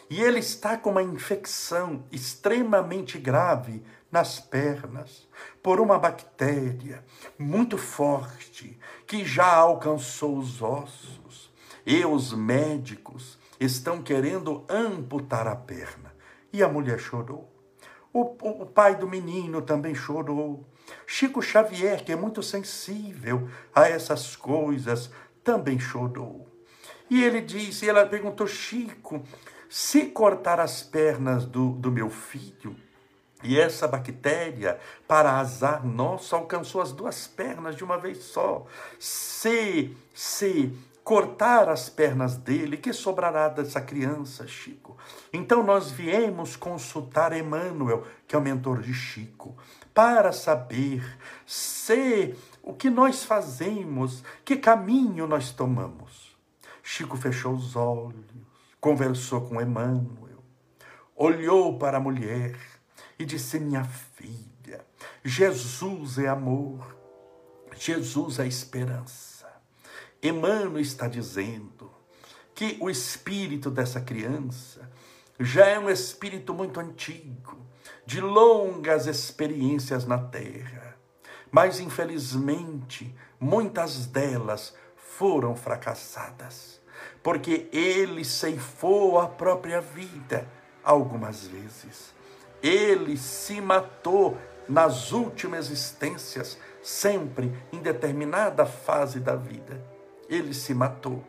E 0.09 0.21
ele 0.21 0.41
está 0.41 0.77
com 0.77 0.91
uma 0.91 1.03
infecção 1.03 2.05
extremamente 2.11 3.19
grave 3.19 3.83
nas 4.11 4.41
pernas, 4.41 5.29
por 5.63 5.79
uma 5.79 5.99
bactéria 5.99 7.05
muito 7.39 7.79
forte 7.79 8.77
que 9.07 9.25
já 9.25 9.55
alcançou 9.55 10.37
os 10.37 10.61
ossos 10.61 11.50
e 11.85 12.05
os 12.05 12.33
médicos 12.33 13.39
estão 13.59 14.03
querendo 14.03 14.65
amputar 14.69 15.47
a 15.47 15.57
perna. 15.57 16.15
E 16.53 16.63
a 16.63 16.69
mulher 16.69 16.99
chorou. 16.99 17.49
O, 18.13 18.23
o, 18.23 18.67
pai 18.67 18.97
do 18.97 19.07
menino 19.07 19.63
também 19.63 19.95
chorou. 19.95 20.65
Chico 21.07 21.41
Xavier, 21.41 22.05
que 22.05 22.11
é 22.11 22.17
muito 22.17 22.43
sensível 22.43 23.49
a 23.75 23.89
essas 23.89 24.35
coisas, 24.35 25.11
também 25.45 25.79
chorou. 25.79 26.49
E 27.09 27.23
ele 27.23 27.41
disse, 27.41 27.89
ela 27.89 28.07
perguntou, 28.07 28.47
Chico, 28.47 29.23
se 29.69 30.07
cortar 30.07 30.59
as 30.59 30.83
pernas 30.83 31.45
do, 31.45 31.71
do 31.71 31.93
meu 31.93 32.11
filho, 32.11 32.75
e 33.43 33.59
essa 33.59 33.89
bactéria, 33.89 34.79
para 35.09 35.39
azar 35.39 35.87
nosso, 35.87 36.37
alcançou 36.37 36.83
as 36.83 36.93
duas 36.93 37.27
pernas 37.27 37.75
de 37.75 37.83
uma 37.83 37.97
vez 37.97 38.19
só. 38.19 38.67
Se, 38.99 39.97
se 40.13 40.77
cortar 41.03 41.69
as 41.69 41.89
pernas 41.89 42.37
dele, 42.37 42.77
que 42.77 42.93
sobrará 42.93 43.49
dessa 43.49 43.81
criança, 43.81 44.47
Chico? 44.47 44.97
Então 45.33 45.63
nós 45.63 45.91
viemos 45.91 46.57
consultar 46.57 47.33
Emmanuel, 47.37 48.05
que 48.27 48.35
é 48.35 48.39
o 48.39 48.43
mentor 48.43 48.81
de 48.81 48.93
Chico, 48.95 49.57
para 49.95 50.33
saber 50.33 51.03
se 51.47 52.35
o 52.63 52.75
que 52.75 52.91
nós 52.91 53.25
fazemos, 53.25 54.23
que 54.45 54.57
caminho 54.57 55.27
nós 55.27 55.51
tomamos. 55.51 56.37
Chico 56.83 57.17
fechou 57.17 57.55
os 57.55 57.77
olhos, 57.77 58.25
conversou 58.81 59.43
com 59.43 59.61
Emmanuel, 59.61 60.43
olhou 61.17 61.79
para 61.79 61.99
a 61.99 62.01
mulher 62.01 62.59
e 63.19 63.25
disse: 63.25 63.59
Minha 63.59 63.85
filha, 63.85 64.85
Jesus 65.25 66.19
é 66.19 66.29
amor, 66.29 66.97
Jesus 67.77 68.39
é 68.39 68.47
esperança. 68.47 69.30
Emmanuel 70.23 70.79
está 70.79 71.09
dizendo 71.09 71.91
que 72.55 72.77
o 72.79 72.91
espírito 72.91 73.71
dessa 73.71 74.03
criança 74.03 74.91
já 75.39 75.67
é 75.67 75.79
um 75.79 75.89
espírito 75.89 76.53
muito 76.53 76.79
antigo, 76.79 77.57
de 78.05 78.21
longas 78.21 79.07
experiências 79.07 80.05
na 80.05 80.19
terra, 80.19 80.95
mas 81.51 81.81
infelizmente 81.81 83.15
muitas 83.39 84.05
delas 84.05 84.75
foram 84.95 85.57
fracassadas, 85.57 86.83
porque 87.23 87.71
ele 87.73 88.23
ceifou 88.23 89.19
a 89.19 89.27
própria 89.27 89.81
vida 89.81 90.47
algumas 90.85 91.47
vezes. 91.47 92.15
Ele 92.63 93.17
se 93.17 93.59
matou 93.59 94.37
nas 94.69 95.13
últimas 95.13 95.71
existências, 95.71 96.59
sempre 96.83 97.51
em 97.73 97.81
determinada 97.81 98.67
fase 98.67 99.19
da 99.19 99.35
vida 99.35 99.83
ele 100.31 100.55
se 100.55 100.73
matou. 100.73 101.23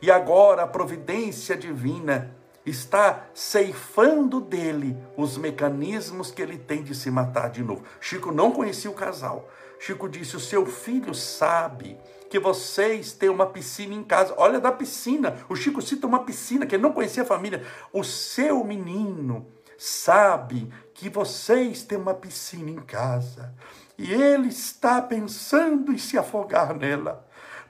E 0.00 0.10
agora 0.10 0.62
a 0.62 0.66
providência 0.66 1.56
divina 1.56 2.34
está 2.64 3.26
ceifando 3.34 4.40
dele 4.40 4.96
os 5.16 5.36
mecanismos 5.36 6.30
que 6.30 6.42
ele 6.42 6.58
tem 6.58 6.82
de 6.82 6.94
se 6.94 7.10
matar 7.10 7.50
de 7.50 7.62
novo. 7.62 7.82
Chico 8.00 8.32
não 8.32 8.50
conhecia 8.50 8.90
o 8.90 8.94
casal. 8.94 9.48
Chico 9.78 10.08
disse: 10.08 10.36
O 10.36 10.40
seu 10.40 10.66
filho 10.66 11.14
sabe 11.14 11.98
que 12.28 12.38
vocês 12.38 13.12
têm 13.12 13.28
uma 13.28 13.46
piscina 13.46 13.94
em 13.94 14.02
casa. 14.02 14.34
Olha 14.36 14.60
da 14.60 14.72
piscina. 14.72 15.38
O 15.48 15.56
Chico 15.56 15.80
cita 15.80 16.06
uma 16.06 16.24
piscina, 16.24 16.66
que 16.66 16.74
ele 16.74 16.82
não 16.82 16.92
conhecia 16.92 17.22
a 17.22 17.26
família. 17.26 17.64
O 17.92 18.02
seu 18.02 18.64
menino 18.64 19.46
sabe 19.78 20.70
que 20.92 21.08
vocês 21.08 21.82
têm 21.82 21.98
uma 21.98 22.14
piscina 22.14 22.70
em 22.70 22.80
casa. 22.80 23.54
E 23.98 24.12
ele 24.12 24.48
está 24.48 25.00
pensando 25.00 25.92
em 25.92 25.98
se 25.98 26.18
afogar 26.18 26.74
nela. 26.74 27.25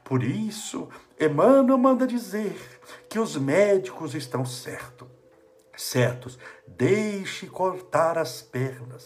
Por 0.06 0.22
isso, 0.22 0.88
Emmanuel 1.20 1.76
manda 1.76 2.06
dizer 2.06 2.56
que 3.08 3.18
os 3.18 3.36
médicos 3.36 4.14
estão 4.14 4.46
certos. 4.46 5.08
Certos, 5.76 6.38
deixe 6.64 7.48
cortar 7.48 8.16
as 8.16 8.40
pernas, 8.40 9.04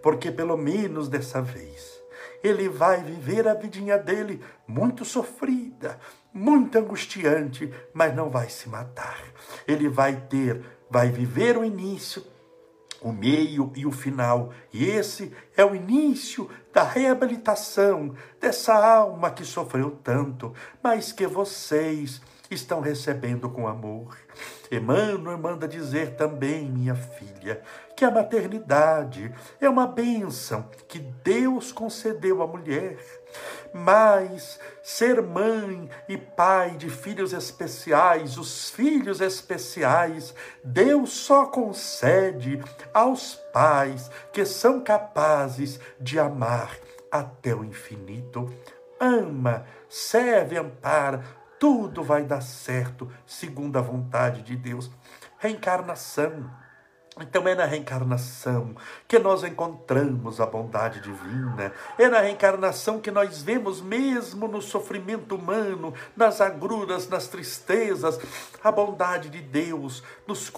porque 0.00 0.30
pelo 0.30 0.56
menos 0.56 1.08
dessa 1.08 1.42
vez 1.42 2.00
ele 2.44 2.68
vai 2.68 3.02
viver 3.02 3.48
a 3.48 3.54
vidinha 3.54 3.98
dele 3.98 4.40
muito 4.68 5.04
sofrida, 5.04 5.98
muito 6.32 6.78
angustiante, 6.78 7.74
mas 7.92 8.14
não 8.14 8.30
vai 8.30 8.48
se 8.48 8.68
matar. 8.68 9.20
Ele 9.66 9.88
vai 9.88 10.14
ter, 10.28 10.64
vai 10.88 11.10
viver 11.10 11.58
o 11.58 11.64
início 11.64 12.22
o 13.06 13.12
meio 13.12 13.72
e 13.76 13.86
o 13.86 13.92
final. 13.92 14.52
E 14.72 14.84
esse 14.84 15.32
é 15.56 15.64
o 15.64 15.76
início 15.76 16.50
da 16.72 16.82
reabilitação 16.82 18.12
dessa 18.40 18.74
alma 18.74 19.30
que 19.30 19.44
sofreu 19.44 19.92
tanto, 20.02 20.52
mas 20.82 21.12
que 21.12 21.24
vocês 21.24 22.20
estão 22.50 22.80
recebendo 22.80 23.48
com 23.48 23.68
amor. 23.68 24.16
Emmanuel 24.70 25.38
manda 25.38 25.68
dizer 25.68 26.16
também, 26.16 26.68
minha 26.68 26.96
filha, 26.96 27.62
que 27.96 28.04
a 28.04 28.10
maternidade 28.10 29.32
é 29.60 29.68
uma 29.68 29.86
bênção 29.86 30.68
que 30.88 30.98
Deus 30.98 31.70
concedeu 31.70 32.42
à 32.42 32.46
mulher. 32.46 32.98
Mas 33.76 34.58
ser 34.82 35.20
mãe 35.20 35.90
e 36.08 36.16
pai 36.16 36.76
de 36.76 36.88
filhos 36.88 37.34
especiais, 37.34 38.38
os 38.38 38.70
filhos 38.70 39.20
especiais, 39.20 40.34
Deus 40.64 41.10
só 41.10 41.44
concede 41.44 42.62
aos 42.94 43.34
pais 43.52 44.10
que 44.32 44.46
são 44.46 44.80
capazes 44.80 45.78
de 46.00 46.18
amar 46.18 46.74
até 47.10 47.54
o 47.54 47.62
infinito. 47.62 48.50
Ama, 48.98 49.66
serve, 49.90 50.56
ampara, 50.56 51.22
tudo 51.60 52.02
vai 52.02 52.24
dar 52.24 52.40
certo 52.40 53.12
segundo 53.26 53.78
a 53.78 53.82
vontade 53.82 54.42
de 54.42 54.56
Deus. 54.56 54.90
Reencarnação. 55.38 56.50
Então 57.18 57.48
é 57.48 57.54
na 57.54 57.64
reencarnação 57.64 58.76
que 59.08 59.18
nós 59.18 59.42
encontramos 59.42 60.38
a 60.38 60.44
bondade 60.44 61.00
divina. 61.00 61.72
É 61.96 62.08
na 62.10 62.20
reencarnação 62.20 63.00
que 63.00 63.10
nós 63.10 63.42
vemos, 63.42 63.80
mesmo 63.80 64.46
no 64.46 64.60
sofrimento 64.60 65.34
humano, 65.34 65.94
nas 66.14 66.42
agruras, 66.42 67.08
nas 67.08 67.26
tristezas, 67.26 68.20
a 68.62 68.70
bondade 68.70 69.30
de 69.30 69.40
Deus 69.40 70.02
nos 70.26 70.50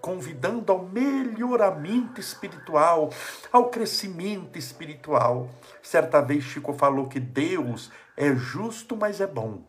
convidando 0.00 0.70
ao 0.70 0.84
melhoramento 0.84 2.20
espiritual, 2.20 3.10
ao 3.50 3.68
crescimento 3.68 4.56
espiritual. 4.56 5.50
Certa 5.82 6.20
vez 6.20 6.44
Chico 6.44 6.72
falou 6.74 7.08
que 7.08 7.18
Deus 7.18 7.90
é 8.16 8.32
justo, 8.36 8.96
mas 8.96 9.20
é 9.20 9.26
bom. 9.26 9.62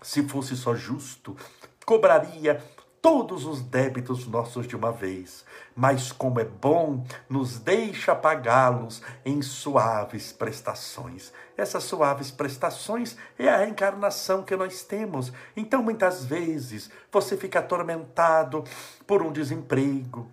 Se 0.00 0.22
fosse 0.28 0.56
só 0.56 0.76
justo, 0.76 1.36
cobraria 1.84 2.62
todos 3.02 3.44
os 3.44 3.60
débitos 3.60 4.28
nossos 4.28 4.64
de 4.64 4.76
uma 4.76 4.92
vez, 4.92 5.44
mas 5.74 6.12
como 6.12 6.38
é 6.38 6.44
bom, 6.44 7.04
nos 7.28 7.58
deixa 7.58 8.14
pagá-los 8.14 9.02
em 9.24 9.42
suaves 9.42 10.32
prestações. 10.32 11.32
Essas 11.56 11.82
suaves 11.82 12.30
prestações 12.30 13.16
é 13.36 13.48
a 13.48 13.56
reencarnação 13.56 14.44
que 14.44 14.54
nós 14.54 14.84
temos. 14.84 15.32
Então, 15.56 15.82
muitas 15.82 16.24
vezes, 16.24 16.90
você 17.10 17.36
fica 17.36 17.58
atormentado 17.58 18.62
por 19.04 19.20
um 19.20 19.32
desemprego, 19.32 20.30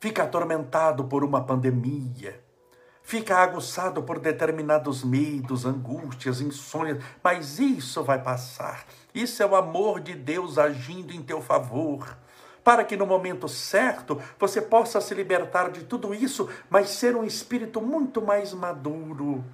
fica 0.00 0.24
atormentado 0.24 1.04
por 1.04 1.22
uma 1.22 1.44
pandemia, 1.44 2.42
fica 3.00 3.36
aguçado 3.36 4.02
por 4.02 4.18
determinados 4.18 5.04
medos, 5.04 5.64
angústias, 5.64 6.40
insônias, 6.40 7.00
mas 7.22 7.60
isso 7.60 8.02
vai 8.02 8.20
passar. 8.20 8.84
Isso 9.14 9.42
é 9.42 9.46
o 9.46 9.54
amor 9.54 10.00
de 10.00 10.14
Deus 10.14 10.58
agindo 10.58 11.12
em 11.12 11.22
teu 11.22 11.40
favor. 11.40 12.16
Para 12.64 12.84
que 12.84 12.96
no 12.96 13.06
momento 13.06 13.48
certo 13.48 14.20
você 14.38 14.62
possa 14.62 15.00
se 15.00 15.14
libertar 15.14 15.70
de 15.70 15.84
tudo 15.84 16.14
isso, 16.14 16.48
mas 16.70 16.90
ser 16.90 17.16
um 17.16 17.24
espírito 17.24 17.80
muito 17.80 18.22
mais 18.22 18.52
maduro, 18.52 19.44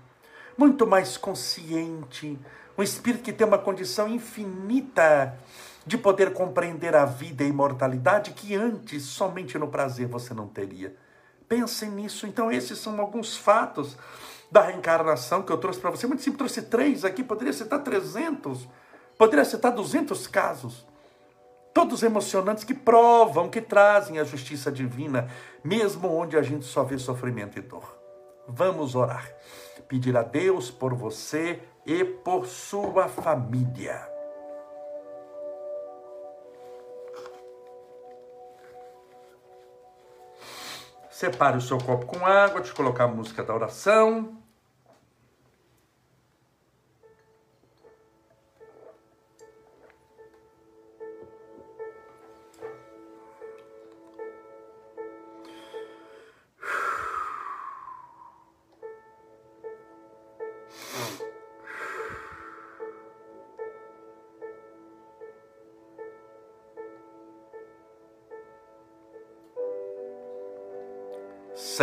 muito 0.56 0.86
mais 0.86 1.16
consciente, 1.16 2.38
um 2.76 2.82
espírito 2.82 3.24
que 3.24 3.32
tem 3.32 3.46
uma 3.46 3.58
condição 3.58 4.08
infinita 4.08 5.38
de 5.86 5.96
poder 5.96 6.34
compreender 6.34 6.94
a 6.94 7.06
vida 7.06 7.42
e 7.42 7.46
a 7.46 7.48
imortalidade 7.48 8.32
que 8.32 8.54
antes 8.54 9.04
somente 9.04 9.58
no 9.58 9.68
prazer 9.68 10.06
você 10.06 10.34
não 10.34 10.46
teria. 10.46 10.94
Pensem 11.48 11.90
nisso. 11.90 12.26
Então, 12.26 12.52
esses 12.52 12.78
são 12.78 13.00
alguns 13.00 13.36
fatos 13.36 13.96
da 14.52 14.60
reencarnação 14.60 15.42
que 15.42 15.50
eu 15.50 15.56
trouxe 15.56 15.80
para 15.80 15.90
você. 15.90 16.06
Muito 16.06 16.22
simples, 16.22 16.38
trouxe 16.38 16.62
três 16.62 17.06
aqui, 17.06 17.24
poderia 17.24 17.54
citar 17.54 17.82
300, 17.82 18.68
poderia 19.18 19.44
citar 19.44 19.72
200 19.72 20.26
casos. 20.28 20.86
Todos 21.74 22.02
emocionantes 22.02 22.64
que 22.64 22.74
provam, 22.74 23.50
que 23.50 23.60
trazem 23.60 24.18
a 24.18 24.24
justiça 24.24 24.70
divina, 24.70 25.28
mesmo 25.62 26.08
onde 26.08 26.36
a 26.36 26.42
gente 26.42 26.64
só 26.64 26.82
vê 26.82 26.96
sofrimento 26.98 27.58
e 27.58 27.62
dor. 27.62 27.98
Vamos 28.46 28.94
orar. 28.94 29.30
Pedir 29.88 30.16
a 30.16 30.22
Deus 30.22 30.70
por 30.70 30.94
você 30.94 31.60
e 31.84 32.04
por 32.04 32.46
sua 32.46 33.08
família. 33.08 34.18
Separe 41.10 41.56
o 41.56 41.60
seu 41.60 41.78
copo 41.78 42.06
com 42.06 42.24
água, 42.24 42.60
eu 42.60 42.74
colocar 42.74 43.04
a 43.04 43.08
música 43.08 43.42
da 43.42 43.52
oração. 43.52 44.37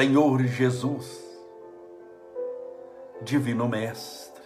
Senhor 0.05 0.39
Jesus, 0.43 1.19
Divino 3.23 3.67
Mestre, 3.67 4.43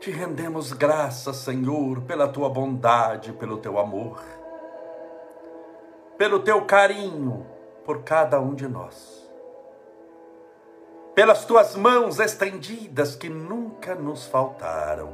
Te 0.00 0.10
rendemos 0.10 0.72
graças, 0.72 1.36
Senhor, 1.36 2.00
pela 2.00 2.26
tua 2.26 2.48
bondade, 2.48 3.32
pelo 3.34 3.58
teu 3.58 3.78
amor, 3.78 4.20
pelo 6.18 6.40
teu 6.40 6.64
carinho 6.64 7.46
por 7.84 8.02
cada 8.02 8.40
um 8.40 8.56
de 8.56 8.66
nós, 8.66 9.32
pelas 11.14 11.44
tuas 11.44 11.76
mãos 11.76 12.18
estendidas 12.18 13.14
que 13.14 13.28
nunca 13.28 13.94
nos 13.94 14.26
faltaram, 14.26 15.12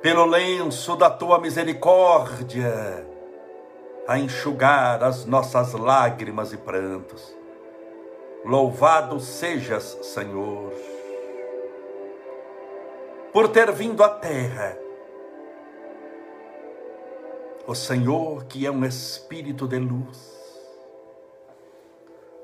pelo 0.00 0.24
lenço 0.24 0.96
da 0.96 1.10
tua 1.10 1.38
misericórdia 1.38 3.17
a 4.08 4.18
enxugar 4.18 5.04
as 5.04 5.24
nossas 5.24 5.72
lágrimas 5.74 6.52
e 6.52 6.56
prantos. 6.56 7.32
Louvado 8.44 9.20
sejas, 9.20 9.98
Senhor 10.02 10.72
por 13.32 13.48
ter 13.48 13.70
vindo 13.72 14.02
à 14.02 14.08
terra. 14.08 14.76
O 17.66 17.74
Senhor, 17.74 18.46
que 18.46 18.66
é 18.66 18.70
um 18.70 18.84
espírito 18.84 19.68
de 19.68 19.78
luz, 19.78 20.18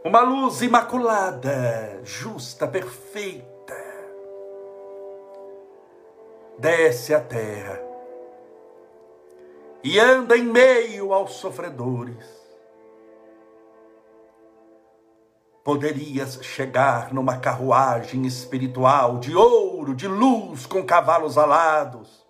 uma 0.05 0.21
luz 0.21 0.61
imaculada, 0.61 2.01
justa, 2.05 2.69
perfeita, 2.69 3.75
desce 6.59 7.15
à 7.15 7.21
terra 7.21 7.84
e 9.85 10.01
anda 10.01 10.37
em 10.37 10.45
meio 10.45 11.12
aos 11.12 11.35
sofredores 11.35 12.45
poderias 15.64 16.39
chegar 16.43 17.12
numa 17.12 17.39
carruagem 17.39 18.26
espiritual 18.26 19.18
de 19.18 19.35
ouro, 19.35 19.95
de 19.95 20.07
luz, 20.07 20.66
com 20.66 20.85
cavalos 20.85 21.39
alados. 21.39 22.22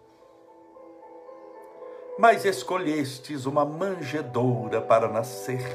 Mas 2.16 2.44
escolhestes 2.44 3.44
uma 3.44 3.64
manjedoura 3.64 4.80
para 4.80 5.09
nascer. 5.09 5.66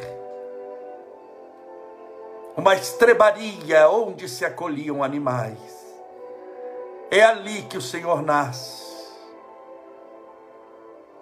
Uma 2.55 2.75
estrebaria 2.75 3.89
onde 3.89 4.29
se 4.29 4.45
acolhiam 4.45 5.03
animais. 5.03 5.59
É 7.11 7.23
ali 7.23 7.63
que 7.63 7.77
o 7.77 7.81
Senhor 7.81 8.21
nasce. 8.21 8.88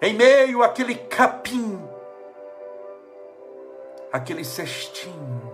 Em 0.00 0.14
meio 0.14 0.62
àquele 0.62 0.94
capim, 0.94 1.82
aquele 4.12 4.44
cestinho, 4.44 5.52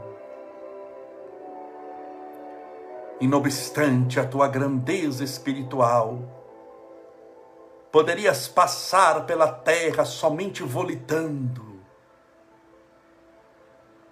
e 3.18 3.26
não 3.26 3.38
obstante 3.38 4.20
a 4.20 4.26
tua 4.26 4.46
grandeza 4.46 5.24
espiritual, 5.24 6.18
poderias 7.90 8.46
passar 8.46 9.24
pela 9.24 9.50
terra 9.50 10.04
somente 10.04 10.62
volitando, 10.62 11.80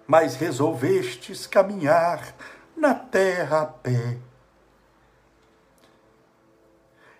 mas 0.07 0.35
resolvestes 0.35 1.45
caminhar 1.45 2.35
na 2.75 2.95
terra 2.95 3.61
a 3.61 3.65
pé. 3.67 4.17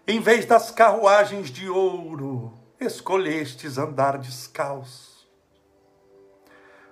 Em 0.08 0.20
vez 0.20 0.48
das 0.48 0.72
carruagens 0.72 1.52
de 1.52 1.70
ouro, 1.70 2.63
escolhestes 2.84 3.78
andar 3.78 4.18
descalço, 4.18 5.28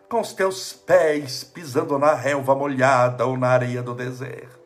com 0.09 0.19
os 0.19 0.33
teus 0.33 0.73
pés 0.73 1.43
pisando 1.43 1.97
na 1.97 2.13
relva 2.13 2.55
molhada 2.55 3.25
ou 3.25 3.37
na 3.37 3.49
areia 3.49 3.81
do 3.81 3.93
deserto. 3.93 4.61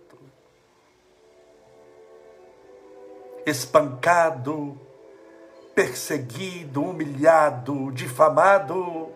espancado, 3.45 4.79
perseguido, 5.75 6.83
humilhado, 6.83 7.91
difamado, 7.91 9.11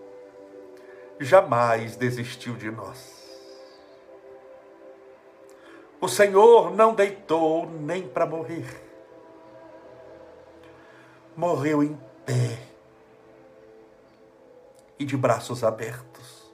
jamais 1.20 1.95
desistiu 1.95 2.55
de 2.55 2.70
nós. 2.70 3.18
O 5.99 6.07
Senhor 6.07 6.72
não 6.72 6.93
deitou 6.93 7.70
nem 7.70 8.07
para 8.07 8.26
morrer. 8.26 8.89
Morreu 11.36 11.84
em 11.84 11.98
pé 12.26 12.60
e 14.98 15.06
de 15.06 15.16
braços 15.16 15.64
abertos 15.64 16.54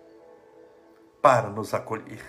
para 1.22 1.50
nos 1.50 1.74
acolher. 1.74 2.24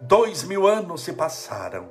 Dois 0.00 0.42
mil 0.42 0.66
anos 0.66 1.02
se 1.02 1.12
passaram 1.12 1.88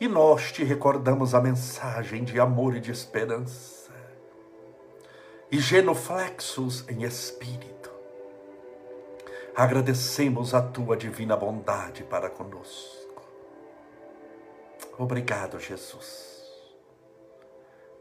e 0.00 0.08
nós 0.08 0.52
te 0.52 0.64
recordamos 0.64 1.34
a 1.34 1.40
mensagem 1.40 2.24
de 2.24 2.38
amor 2.38 2.76
e 2.76 2.80
de 2.80 2.90
esperança. 2.90 3.92
E 5.50 5.58
genuflexos 5.58 6.84
em 6.88 7.04
espírito, 7.04 7.92
agradecemos 9.54 10.52
a 10.52 10.60
tua 10.60 10.96
divina 10.96 11.36
bondade 11.36 12.02
para 12.02 12.28
conosco. 12.28 13.22
Obrigado, 14.98 15.60
Jesus, 15.60 16.43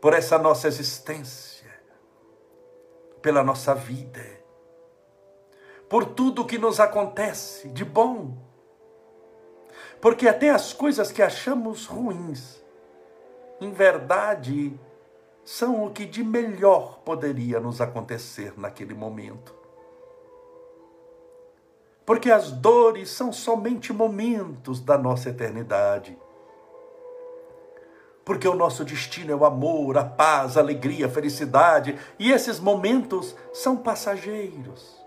por 0.04 0.14
essa 0.14 0.38
nossa 0.38 0.68
existência, 0.68 1.72
pela 3.24 3.42
nossa 3.42 3.74
vida, 3.74 4.24
por 5.90 6.06
tudo 6.06 6.46
que 6.46 6.60
nos 6.60 6.80
acontece 6.80 7.70
de 7.70 7.84
bom 7.84 8.38
porque 10.04 10.28
até 10.28 10.50
as 10.50 10.74
coisas 10.74 11.14
que 11.14 11.22
achamos 11.22 11.86
ruins, 11.86 12.62
em 13.62 13.72
verdade, 13.72 14.78
são 15.46 15.86
o 15.86 15.92
que 15.92 16.06
de 16.06 16.22
melhor 16.22 17.00
poderia 17.06 17.58
nos 17.58 17.80
acontecer 17.80 18.54
naquele 18.58 18.94
momento. 18.94 19.56
Porque 22.06 22.30
as 22.30 22.52
dores 22.52 23.12
são 23.12 23.32
somente 23.32 23.94
momentos 23.94 24.82
da 24.82 24.98
nossa 24.98 25.30
eternidade. 25.30 26.18
Porque 28.26 28.48
o 28.48 28.56
nosso 28.56 28.86
destino 28.86 29.32
é 29.32 29.36
o 29.36 29.46
amor, 29.46 29.98
a 29.98 30.04
paz, 30.04 30.56
a 30.56 30.62
alegria, 30.62 31.08
a 31.08 31.10
felicidade, 31.10 31.98
e 32.18 32.32
esses 32.32 32.60
momentos 32.60 33.36
são 33.52 33.76
passageiros. 33.76 35.04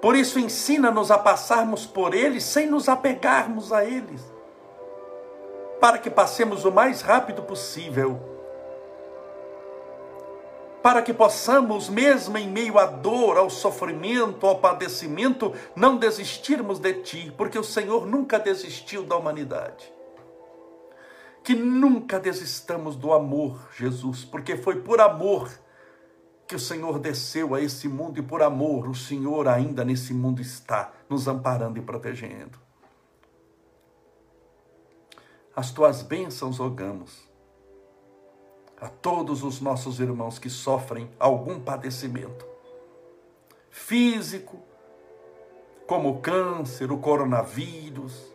Por 0.00 0.14
isso, 0.16 0.38
ensina-nos 0.38 1.10
a 1.10 1.16
passarmos 1.16 1.86
por 1.86 2.12
eles 2.12 2.44
sem 2.44 2.66
nos 2.66 2.90
apegarmos 2.90 3.72
a 3.72 3.84
eles, 3.84 4.20
para 5.80 5.96
que 5.96 6.10
passemos 6.10 6.66
o 6.66 6.70
mais 6.70 7.00
rápido 7.00 7.42
possível, 7.42 8.20
para 10.82 11.00
que 11.00 11.14
possamos, 11.14 11.88
mesmo 11.88 12.36
em 12.36 12.46
meio 12.46 12.78
à 12.78 12.84
dor, 12.84 13.38
ao 13.38 13.48
sofrimento, 13.48 14.46
ao 14.46 14.58
padecimento, 14.58 15.54
não 15.74 15.96
desistirmos 15.96 16.78
de 16.78 16.92
Ti, 17.02 17.34
porque 17.38 17.58
o 17.58 17.64
Senhor 17.64 18.06
nunca 18.06 18.38
desistiu 18.38 19.04
da 19.04 19.16
humanidade. 19.16 19.93
Que 21.44 21.54
nunca 21.54 22.18
desistamos 22.18 22.96
do 22.96 23.12
amor, 23.12 23.68
Jesus, 23.76 24.24
porque 24.24 24.56
foi 24.56 24.80
por 24.80 25.00
amor 25.00 25.48
que 26.46 26.56
o 26.56 26.58
Senhor 26.58 26.98
desceu 26.98 27.54
a 27.54 27.60
esse 27.60 27.86
mundo 27.86 28.18
e 28.18 28.22
por 28.22 28.42
amor 28.42 28.88
o 28.88 28.94
Senhor 28.94 29.46
ainda 29.46 29.84
nesse 29.84 30.12
mundo 30.12 30.42
está, 30.42 30.92
nos 31.08 31.28
amparando 31.28 31.78
e 31.78 31.82
protegendo. 31.82 32.58
As 35.54 35.70
tuas 35.70 36.02
bênçãos 36.02 36.58
rogamos 36.58 37.28
a 38.80 38.88
todos 38.88 39.42
os 39.42 39.60
nossos 39.60 40.00
irmãos 40.00 40.38
que 40.38 40.50
sofrem 40.50 41.08
algum 41.18 41.60
padecimento 41.60 42.44
físico, 43.70 44.62
como 45.86 46.10
o 46.10 46.20
câncer, 46.20 46.90
o 46.90 46.98
coronavírus, 46.98 48.33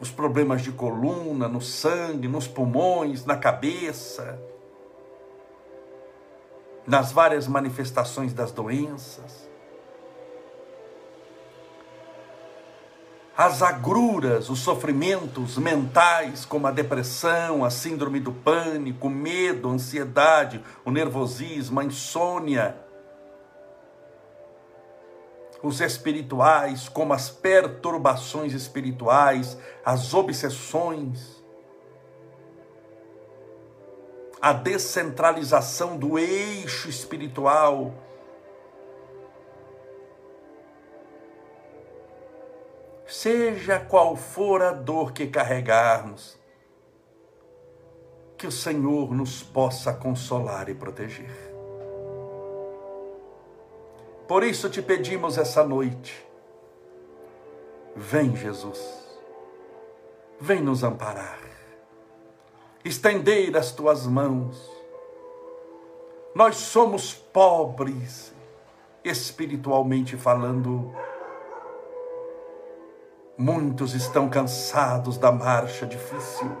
os 0.00 0.10
problemas 0.10 0.62
de 0.62 0.72
coluna, 0.72 1.48
no 1.48 1.60
sangue, 1.60 2.28
nos 2.28 2.46
pulmões, 2.46 3.24
na 3.24 3.36
cabeça 3.36 4.38
nas 6.88 7.12
várias 7.12 7.46
manifestações 7.46 8.32
das 8.32 8.50
doenças, 8.50 9.46
as 13.36 13.62
agruras, 13.62 14.48
os 14.48 14.60
sofrimentos 14.60 15.58
mentais, 15.58 16.46
como 16.46 16.66
a 16.66 16.72
depressão, 16.72 17.62
a 17.62 17.70
síndrome 17.70 18.18
do 18.18 18.32
pânico, 18.32 19.06
o 19.06 19.10
medo, 19.10 19.68
a 19.68 19.72
ansiedade, 19.72 20.64
o 20.82 20.90
nervosismo, 20.90 21.78
a 21.78 21.84
insônia, 21.84 22.74
os 25.62 25.80
espirituais, 25.80 26.88
como 26.88 27.12
as 27.12 27.30
perturbações 27.30 28.52
espirituais, 28.52 29.58
as 29.84 30.14
obsessões, 30.14 31.42
a 34.40 34.52
descentralização 34.52 35.96
do 35.96 36.18
eixo 36.18 36.88
espiritual. 36.88 37.92
seja 43.08 43.80
qual 43.80 44.14
for 44.14 44.62
a 44.62 44.70
dor 44.70 45.12
que 45.12 45.26
carregarmos, 45.26 46.38
que 48.36 48.46
o 48.46 48.52
Senhor 48.52 49.12
nos 49.14 49.42
possa 49.42 49.94
consolar 49.94 50.68
e 50.68 50.74
proteger. 50.74 51.47
Por 54.28 54.44
isso 54.44 54.68
te 54.68 54.82
pedimos 54.82 55.38
essa 55.38 55.64
noite, 55.64 56.22
vem 57.96 58.36
Jesus, 58.36 58.78
vem 60.38 60.60
nos 60.60 60.84
amparar, 60.84 61.40
estender 62.84 63.56
as 63.56 63.72
tuas 63.72 64.06
mãos. 64.06 64.70
Nós 66.34 66.56
somos 66.56 67.14
pobres, 67.14 68.34
espiritualmente 69.02 70.14
falando. 70.18 70.94
Muitos 73.38 73.94
estão 73.94 74.28
cansados 74.28 75.16
da 75.16 75.32
marcha 75.32 75.86
difícil. 75.86 76.54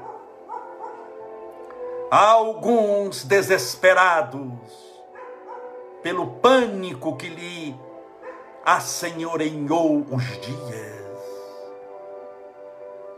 Alguns 2.10 3.24
desesperados 3.24 4.87
pelo 6.08 6.26
pânico 6.26 7.18
que 7.18 7.28
lhe 7.28 7.78
assenhoreou 8.64 10.06
os 10.10 10.24
dias. 10.40 11.20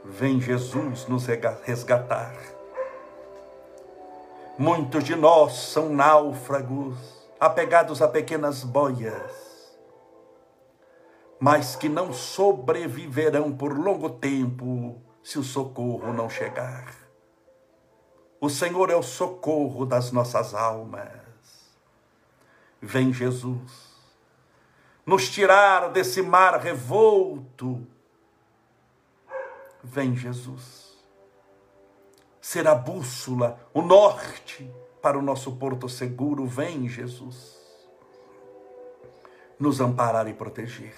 Vem 0.05 0.41
Jesus 0.41 1.07
nos 1.07 1.25
resgatar. 1.63 2.35
Muitos 4.59 5.05
de 5.05 5.15
nós 5.15 5.53
são 5.53 5.89
náufragos, 5.89 6.99
apegados 7.39 8.03
a 8.03 8.09
pequenas 8.09 8.65
boias, 8.65 9.79
mas 11.39 11.77
que 11.77 11.89
não 11.89 12.13
sobreviverão 12.13 13.53
por 13.53 13.79
longo 13.79 14.11
tempo 14.11 15.01
se 15.23 15.39
o 15.39 15.45
socorro 15.45 16.13
não 16.13 16.29
chegar. 16.29 16.93
O 18.41 18.51
Senhor 18.51 18.91
é 18.91 18.97
o 18.97 19.03
socorro 19.03 19.87
das 19.87 20.11
nossas 20.11 20.57
almas. 20.57 21.20
Vem 22.81 23.13
Jesus 23.13 23.91
nos 25.05 25.29
tirar 25.29 25.91
desse 25.91 26.23
mar 26.23 26.59
revolto. 26.61 27.87
Vem 29.83 30.15
Jesus 30.15 30.91
ser 32.41 32.67
a 32.67 32.75
bússola, 32.75 33.61
o 33.73 33.83
norte 33.83 34.71
para 35.03 35.19
o 35.19 35.23
nosso 35.23 35.57
porto 35.57 35.89
seguro. 35.89 36.47
Vem 36.47 36.89
Jesus 36.89 37.59
nos 39.59 39.81
amparar 39.81 40.27
e 40.27 40.33
proteger. 40.33 40.95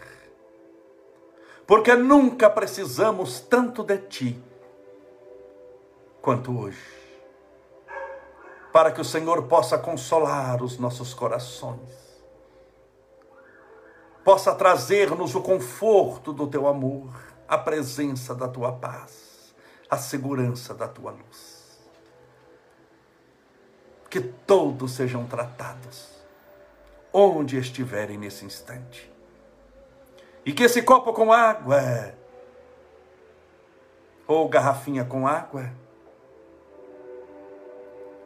Porque 1.67 1.95
nunca 1.95 2.49
precisamos 2.49 3.41
tanto 3.41 3.83
de 3.83 3.99
Ti 3.99 4.43
quanto 6.21 6.57
hoje 6.57 7.02
para 8.73 8.91
que 8.91 9.01
o 9.01 9.05
Senhor 9.05 9.43
possa 9.45 9.77
consolar 9.77 10.63
os 10.63 10.79
nossos 10.79 11.13
corações, 11.13 12.23
possa 14.25 14.55
trazer-nos 14.55 15.35
o 15.35 15.43
conforto 15.43 16.33
do 16.33 16.47
teu 16.47 16.67
amor, 16.67 17.13
a 17.47 17.59
presença 17.59 18.35
da 18.35 18.49
tua 18.49 18.73
paz, 18.73 19.55
a 19.91 19.99
segurança 19.99 20.73
da 20.73 20.89
tua 20.89 21.11
luz. 21.11 21.79
Que 24.09 24.21
todos 24.21 24.93
sejam 24.93 25.27
tratados, 25.27 26.09
onde 27.13 27.59
estiverem 27.59 28.17
nesse 28.17 28.45
instante. 28.45 29.13
E 30.47 30.53
que 30.53 30.63
esse 30.63 30.83
copo 30.83 31.13
com 31.13 31.33
água, 31.33 32.15
ou 34.27 34.49
garrafinha 34.49 35.05
com 35.05 35.27
água, 35.27 35.71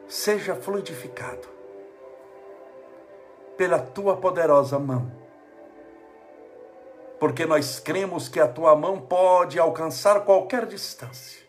seja 0.09 0.55
fluidificado 0.55 1.49
pela 3.57 3.79
tua 3.79 4.17
poderosa 4.17 4.79
mão. 4.79 5.11
Porque 7.19 7.47
nós 7.47 7.81
cremos 7.81 8.29
que 8.29 8.39
a 8.39 8.47
tua 8.47 8.77
mão 8.77 9.01
pode 9.01 9.59
alcançar 9.59 10.25
qualquer 10.25 10.67
distância. 10.67 11.45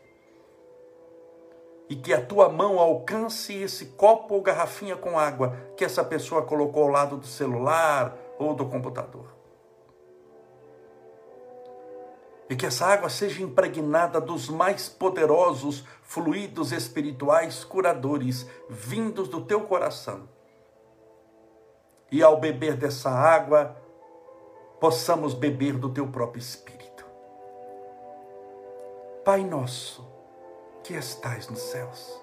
E 1.90 1.96
que 1.96 2.14
a 2.14 2.26
tua 2.26 2.50
mão 2.50 2.80
alcance 2.80 3.54
esse 3.54 3.88
copo 3.88 4.36
ou 4.36 4.42
garrafinha 4.42 4.96
com 4.96 5.20
água 5.20 5.56
que 5.76 5.86
essa 5.86 6.04
pessoa 6.04 6.42
colocou 6.42 6.84
ao 6.84 6.90
lado 6.90 7.18
do 7.18 7.28
celular 7.28 8.18
ou 8.40 8.54
do 8.54 8.66
computador. 8.66 9.37
E 12.50 12.56
que 12.56 12.66
essa 12.66 12.86
água 12.86 13.10
seja 13.10 13.44
impregnada 13.44 14.22
dos 14.22 14.50
mais 14.50 14.88
poderosos 14.88 15.84
fluidos 16.02 16.72
espirituais 16.72 17.64
curadores 17.64 18.48
vindos 18.70 19.28
do 19.28 19.42
teu 19.42 19.62
coração. 19.62 20.30
E 22.10 22.24
ao 22.24 22.40
beber 22.40 22.78
dessa 22.78 23.10
água, 23.10 23.76
possamos 24.80 25.34
beber 25.34 25.74
do 25.74 25.90
teu 25.90 26.08
próprio 26.08 26.40
espírito. 26.40 27.06
Pai 29.26 29.44
nosso, 29.44 30.08
que 30.84 30.94
estais 30.94 31.50
nos 31.50 31.60
céus, 31.60 32.22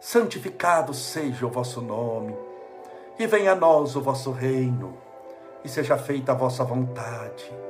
santificado 0.00 0.92
seja 0.92 1.46
o 1.46 1.50
vosso 1.50 1.80
nome, 1.80 2.36
e 3.16 3.26
venha 3.28 3.52
a 3.52 3.54
nós 3.54 3.94
o 3.94 4.00
vosso 4.00 4.32
reino, 4.32 4.98
e 5.62 5.68
seja 5.68 5.96
feita 5.96 6.32
a 6.32 6.34
vossa 6.34 6.64
vontade 6.64 7.69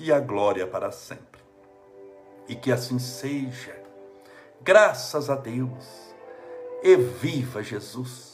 e 0.00 0.10
a 0.10 0.18
glória 0.18 0.66
para 0.66 0.90
sempre. 0.90 1.40
E 2.48 2.54
que 2.54 2.72
assim 2.72 2.98
seja, 2.98 3.78
graças 4.60 5.28
a 5.28 5.36
Deus, 5.36 6.10
e 6.82 6.96
viva 6.96 7.62
Jesus. 7.62 8.30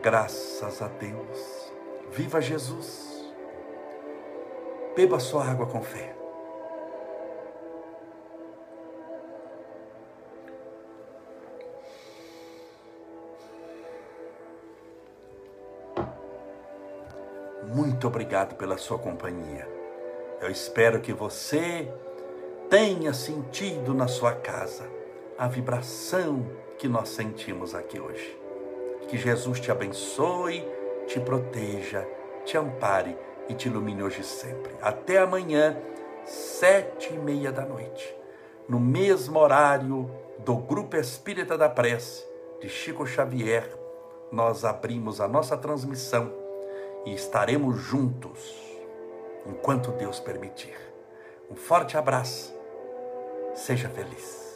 Graças 0.00 0.80
a 0.80 0.88
Deus. 0.88 1.72
Viva 2.10 2.40
Jesus. 2.40 3.30
Beba 4.96 5.20
sua 5.20 5.44
água 5.44 5.66
com 5.66 5.82
fé. 5.82 6.17
Muito 17.98 18.06
obrigado 18.06 18.54
pela 18.54 18.78
sua 18.78 18.96
companhia. 18.96 19.68
Eu 20.40 20.48
espero 20.48 21.00
que 21.00 21.12
você 21.12 21.92
tenha 22.70 23.12
sentido 23.12 23.92
na 23.92 24.06
sua 24.06 24.34
casa 24.34 24.84
a 25.36 25.48
vibração 25.48 26.46
que 26.78 26.86
nós 26.86 27.08
sentimos 27.08 27.74
aqui 27.74 27.98
hoje. 27.98 28.38
Que 29.08 29.18
Jesus 29.18 29.58
te 29.58 29.72
abençoe, 29.72 30.64
te 31.08 31.18
proteja, 31.18 32.06
te 32.44 32.56
ampare 32.56 33.18
e 33.48 33.54
te 33.54 33.66
ilumine 33.66 34.04
hoje 34.04 34.20
e 34.20 34.24
sempre. 34.24 34.70
Até 34.80 35.18
amanhã, 35.18 35.76
sete 36.24 37.12
e 37.12 37.18
meia 37.18 37.50
da 37.50 37.64
noite, 37.64 38.14
no 38.68 38.78
mesmo 38.78 39.40
horário 39.40 40.08
do 40.44 40.54
Grupo 40.56 40.96
Espírita 40.96 41.58
da 41.58 41.68
Prece 41.68 42.24
de 42.60 42.68
Chico 42.68 43.04
Xavier, 43.04 43.68
nós 44.30 44.64
abrimos 44.64 45.20
a 45.20 45.26
nossa 45.26 45.56
transmissão 45.56 46.46
e 47.04 47.14
estaremos 47.14 47.80
juntos 47.80 48.54
enquanto 49.46 49.92
Deus 49.92 50.20
permitir. 50.20 50.76
Um 51.50 51.56
forte 51.56 51.96
abraço. 51.96 52.54
Seja 53.54 53.88
feliz. 53.88 54.47